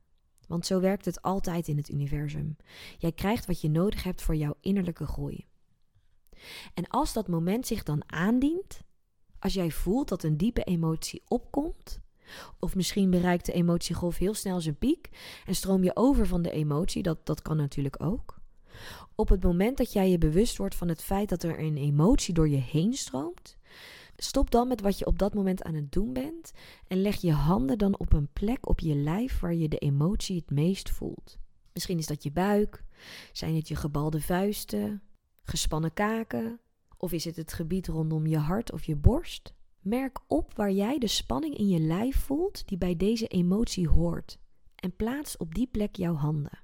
Want 0.48 0.66
zo 0.66 0.80
werkt 0.80 1.06
het 1.06 1.22
altijd 1.22 1.68
in 1.68 1.78
het 1.78 1.90
universum. 1.90 2.56
Jij 2.98 3.12
krijgt 3.12 3.46
wat 3.46 3.62
je 3.62 3.70
nodig 3.70 4.04
hebt 4.04 4.22
voor 4.22 4.36
jouw 4.36 4.56
innerlijke 4.62 5.06
groei. 5.06 5.46
En 6.74 6.88
als 6.88 7.14
dat 7.14 7.28
moment 7.28 7.68
zich 7.68 7.84
dan 7.84 8.04
aandient, 8.06 8.80
als 9.40 9.54
jij 9.54 9.72
voelt 9.72 10.10
dat 10.10 10.24
een 10.24 10.38
diepe 10.38 10.64
emotie 10.64 11.24
opkomt, 11.28 12.04
of 12.60 12.76
misschien 12.76 13.10
bereikt 13.10 13.46
de 13.46 13.52
emotiegolf 13.52 14.18
heel 14.18 14.34
snel 14.34 14.62
zijn 14.62 14.78
piek 14.78 15.10
en 15.46 15.56
stroom 15.56 15.84
je 15.84 15.96
over 15.96 16.28
van 16.28 16.42
de 16.42 16.52
emotie, 16.52 17.04
dat, 17.04 17.26
dat 17.26 17.42
kan 17.42 17.58
natuurlijk 17.58 18.04
ook. 18.04 18.40
Op 19.16 19.30
het 19.30 19.44
moment 19.44 19.78
dat 19.78 19.94
jij 19.94 20.10
je 20.10 20.18
bewust 20.18 20.58
wordt 20.58 20.76
van 20.76 20.88
het 20.88 21.02
feit 21.02 21.30
dat 21.30 21.44
er 21.44 21.60
een 21.60 21.78
emotie 21.78 22.34
door 22.34 22.50
je 22.50 22.62
heen 22.62 22.94
stroomt, 22.94 23.58
Stop 24.18 24.52
dan 24.52 24.68
met 24.68 24.82
wat 24.82 25.00
je 25.00 25.06
op 25.06 25.20
dat 25.20 25.34
moment 25.34 25.64
aan 25.64 25.74
het 25.74 25.92
doen 25.92 26.14
bent 26.14 26.52
en 26.88 27.02
leg 27.02 27.16
je 27.16 27.32
handen 27.32 27.78
dan 27.78 27.98
op 27.98 28.14
een 28.14 28.30
plek 28.34 28.68
op 28.70 28.80
je 28.80 28.96
lijf 28.96 29.40
waar 29.40 29.54
je 29.54 29.68
de 29.68 29.78
emotie 29.78 30.36
het 30.36 30.50
meest 30.50 30.90
voelt. 30.90 31.38
Misschien 31.74 31.98
is 31.98 32.06
dat 32.06 32.24
je 32.24 32.32
buik, 32.32 32.84
zijn 33.32 33.56
het 33.56 33.68
je 33.68 33.76
gebalde 33.76 34.22
vuisten, 34.22 35.02
gespannen 35.44 35.94
kaken, 35.94 36.60
of 36.98 37.12
is 37.12 37.26
het 37.26 37.36
het 37.36 37.54
gebied 37.54 37.88
rondom 37.88 38.28
je 38.28 38.38
hart 38.38 38.72
of 38.72 38.84
je 38.84 38.96
borst? 38.96 39.54
Merk 39.86 40.20
op 40.28 40.54
waar 40.54 40.72
jij 40.72 40.98
de 40.98 41.08
spanning 41.08 41.58
in 41.58 41.68
je 41.68 41.80
lijf 41.80 42.16
voelt 42.16 42.68
die 42.68 42.78
bij 42.78 42.96
deze 42.96 43.28
emotie 43.28 43.90
hoort. 43.90 44.38
En 44.76 44.96
plaats 44.96 45.38
op 45.38 45.56
die 45.56 45.68
plek 45.68 45.96
jouw 45.96 46.14
handen. 46.14 46.60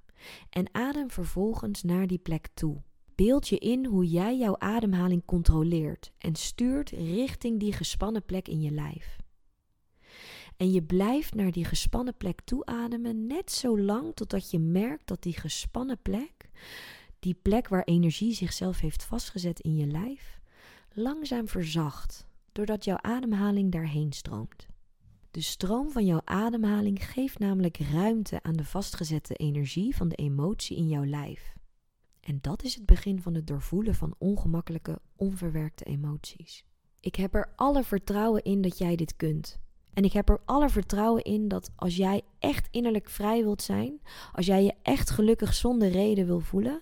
En 0.49 0.67
adem 0.71 1.11
vervolgens 1.11 1.83
naar 1.83 2.07
die 2.07 2.17
plek 2.17 2.47
toe. 2.53 2.81
Beeld 3.15 3.47
je 3.47 3.57
in 3.57 3.85
hoe 3.85 4.07
jij 4.07 4.37
jouw 4.37 4.57
ademhaling 4.57 5.25
controleert 5.25 6.11
en 6.17 6.35
stuurt 6.35 6.89
richting 6.89 7.59
die 7.59 7.73
gespannen 7.73 8.25
plek 8.25 8.47
in 8.47 8.61
je 8.61 8.71
lijf. 8.71 9.17
En 10.57 10.71
je 10.71 10.83
blijft 10.83 11.33
naar 11.35 11.51
die 11.51 11.65
gespannen 11.65 12.17
plek 12.17 12.41
toe 12.41 12.65
ademen, 12.65 13.27
net 13.27 13.51
zo 13.51 13.79
lang 13.79 14.15
totdat 14.15 14.51
je 14.51 14.59
merkt 14.59 15.07
dat 15.07 15.23
die 15.23 15.33
gespannen 15.33 16.01
plek, 16.01 16.49
die 17.19 17.37
plek 17.41 17.67
waar 17.67 17.83
energie 17.83 18.33
zichzelf 18.33 18.79
heeft 18.79 19.03
vastgezet 19.03 19.59
in 19.59 19.75
je 19.75 19.85
lijf, 19.85 20.39
langzaam 20.93 21.47
verzacht, 21.47 22.29
doordat 22.51 22.83
jouw 22.83 22.97
ademhaling 23.01 23.71
daarheen 23.71 24.11
stroomt. 24.11 24.67
De 25.31 25.41
stroom 25.41 25.91
van 25.91 26.05
jouw 26.05 26.21
ademhaling 26.23 27.05
geeft 27.05 27.39
namelijk 27.39 27.77
ruimte 27.77 28.43
aan 28.43 28.53
de 28.53 28.65
vastgezette 28.65 29.33
energie 29.33 29.95
van 29.95 30.09
de 30.09 30.15
emotie 30.15 30.77
in 30.77 30.87
jouw 30.87 31.05
lijf. 31.05 31.53
En 32.19 32.37
dat 32.41 32.63
is 32.63 32.75
het 32.75 32.85
begin 32.85 33.21
van 33.21 33.33
het 33.33 33.47
doorvoelen 33.47 33.95
van 33.95 34.15
ongemakkelijke, 34.17 34.99
onverwerkte 35.15 35.83
emoties. 35.83 36.65
Ik 36.99 37.15
heb 37.15 37.35
er 37.35 37.53
alle 37.55 37.83
vertrouwen 37.83 38.43
in 38.43 38.61
dat 38.61 38.77
jij 38.77 38.95
dit 38.95 39.15
kunt. 39.15 39.59
En 39.93 40.03
ik 40.03 40.13
heb 40.13 40.29
er 40.29 40.41
alle 40.45 40.69
vertrouwen 40.69 41.23
in 41.23 41.47
dat 41.47 41.71
als 41.75 41.95
jij 41.95 42.21
echt 42.39 42.67
innerlijk 42.71 43.09
vrij 43.09 43.43
wilt 43.43 43.61
zijn, 43.61 44.01
als 44.31 44.45
jij 44.45 44.63
je 44.63 44.73
echt 44.81 45.09
gelukkig 45.09 45.53
zonder 45.53 45.89
reden 45.89 46.25
wil 46.25 46.39
voelen, 46.39 46.81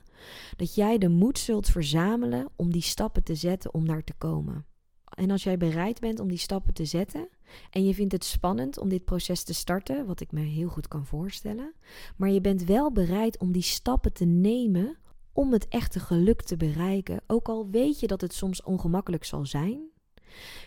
dat 0.56 0.76
jij 0.76 0.98
de 0.98 1.10
moed 1.10 1.40
zult 1.40 1.68
verzamelen 1.68 2.50
om 2.56 2.72
die 2.72 2.82
stappen 2.82 3.24
te 3.24 3.36
zetten 3.36 3.74
om 3.74 3.88
daar 3.88 4.04
te 4.04 4.14
komen. 4.14 4.66
En 5.10 5.32
als 5.32 5.44
jij 5.44 5.58
bereid 5.58 6.00
bent 6.00 6.20
om 6.20 6.28
die 6.28 6.38
stappen 6.38 6.74
te 6.74 6.86
zetten 6.86 7.30
en 7.70 7.86
je 7.86 7.94
vindt 7.94 8.12
het 8.12 8.24
spannend 8.24 8.78
om 8.78 8.90
dit 8.90 9.06
proces 9.06 9.44
te 9.44 9.54
starten, 9.54 10.06
wat 10.06 10.20
ik 10.20 10.32
me 10.32 10.42
heel 10.42 10.70
goed 10.70 10.88
kan 10.88 11.06
voorstellen, 11.06 11.74
maar 12.16 12.30
je 12.30 12.42
bent 12.42 12.64
wel 12.64 12.92
bereid 12.92 13.38
om 13.38 13.52
die 13.52 13.62
stappen 13.62 14.14
te 14.14 14.26
nemen 14.26 14.98
om 15.34 15.52
het 15.54 15.68
echte 15.68 16.00
geluk 16.00 16.42
te 16.42 16.58
bereiken, 16.58 17.22
ook 17.28 17.50
al 17.50 17.70
weet 17.70 18.00
je 18.00 18.08
dat 18.08 18.22
het 18.22 18.34
soms 18.34 18.64
ongemakkelijk 18.64 19.24
zal 19.24 19.46
zijn, 19.46 19.90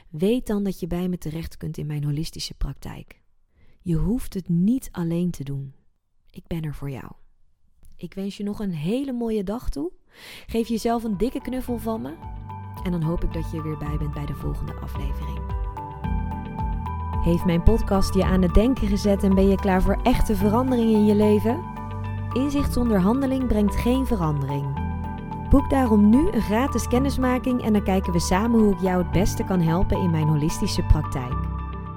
weet 0.09 0.47
dan 0.47 0.65
dat 0.65 0.81
je 0.81 0.87
bij 0.87 1.09
me 1.09 1.19
terecht 1.19 1.57
kunt 1.57 1.77
in 1.77 1.87
mijn 1.87 2.05
holistische 2.05 2.55
praktijk. 2.55 3.21
Je 3.81 3.97
hoeft 3.97 4.35
het 4.35 4.49
niet 4.49 4.89
alleen 4.93 5.31
te 5.31 5.45
doen. 5.45 5.75
Ik 6.31 6.47
ben 6.47 6.63
er 6.63 6.75
voor 6.75 6.91
jou. 6.91 7.13
Ik 7.97 8.15
wens 8.15 8.37
je 8.37 8.45
nog 8.45 8.61
een 8.61 8.75
hele 8.75 9.13
mooie 9.13 9.45
dag 9.45 9.71
toe. 9.71 9.93
Geef 10.47 10.69
jezelf 10.69 11.05
een 11.05 11.17
dikke 11.17 11.41
knuffel 11.41 11.79
van 11.79 12.03
me. 12.03 12.52
En 12.83 12.90
dan 12.90 13.03
hoop 13.03 13.25
ik 13.25 13.33
dat 13.33 13.51
je 13.51 13.57
er 13.57 13.62
weer 13.62 13.79
bij 13.79 13.97
bent 13.99 14.14
bij 14.14 14.27
de 14.27 14.35
volgende 14.35 14.75
aflevering. 14.83 15.38
Heeft 17.23 17.45
mijn 17.45 17.62
podcast 17.62 18.14
je 18.14 18.25
aan 18.25 18.42
het 18.42 18.55
denken 18.55 18.88
gezet 18.88 19.23
en 19.23 19.35
ben 19.35 19.49
je 19.49 19.57
klaar 19.57 19.83
voor 19.83 19.99
echte 20.03 20.37
verandering 20.37 20.90
in 20.90 21.05
je 21.05 21.14
leven? 21.14 21.62
Inzicht 22.33 22.73
zonder 22.73 23.01
handeling 23.01 23.47
brengt 23.47 23.77
geen 23.77 24.07
verandering. 24.07 24.81
Boek 25.49 25.71
daarom 25.71 26.09
nu 26.09 26.29
een 26.31 26.42
gratis 26.42 26.88
kennismaking 26.88 27.62
en 27.62 27.73
dan 27.73 27.83
kijken 27.83 28.12
we 28.12 28.18
samen 28.18 28.61
hoe 28.61 28.73
ik 28.73 28.81
jou 28.81 29.03
het 29.03 29.11
beste 29.11 29.45
kan 29.45 29.61
helpen 29.61 29.99
in 29.99 30.11
mijn 30.11 30.29
holistische 30.29 30.83
praktijk. 30.83 31.35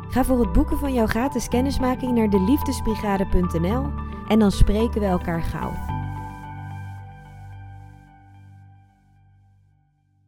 Ga 0.10 0.24
voor 0.24 0.40
het 0.40 0.52
boeken 0.52 0.78
van 0.78 0.94
jouw 0.94 1.08
gratis 1.08 1.48
kennismaking 1.48 2.14
naar 2.14 2.30
de 2.30 2.42
liefdesbrigade.nl 2.42 3.86
en 4.28 4.40
dan 4.40 4.52
spreken 4.52 5.02
we 5.02 5.08
elkaar 5.08 5.42
gauw. 5.42 5.72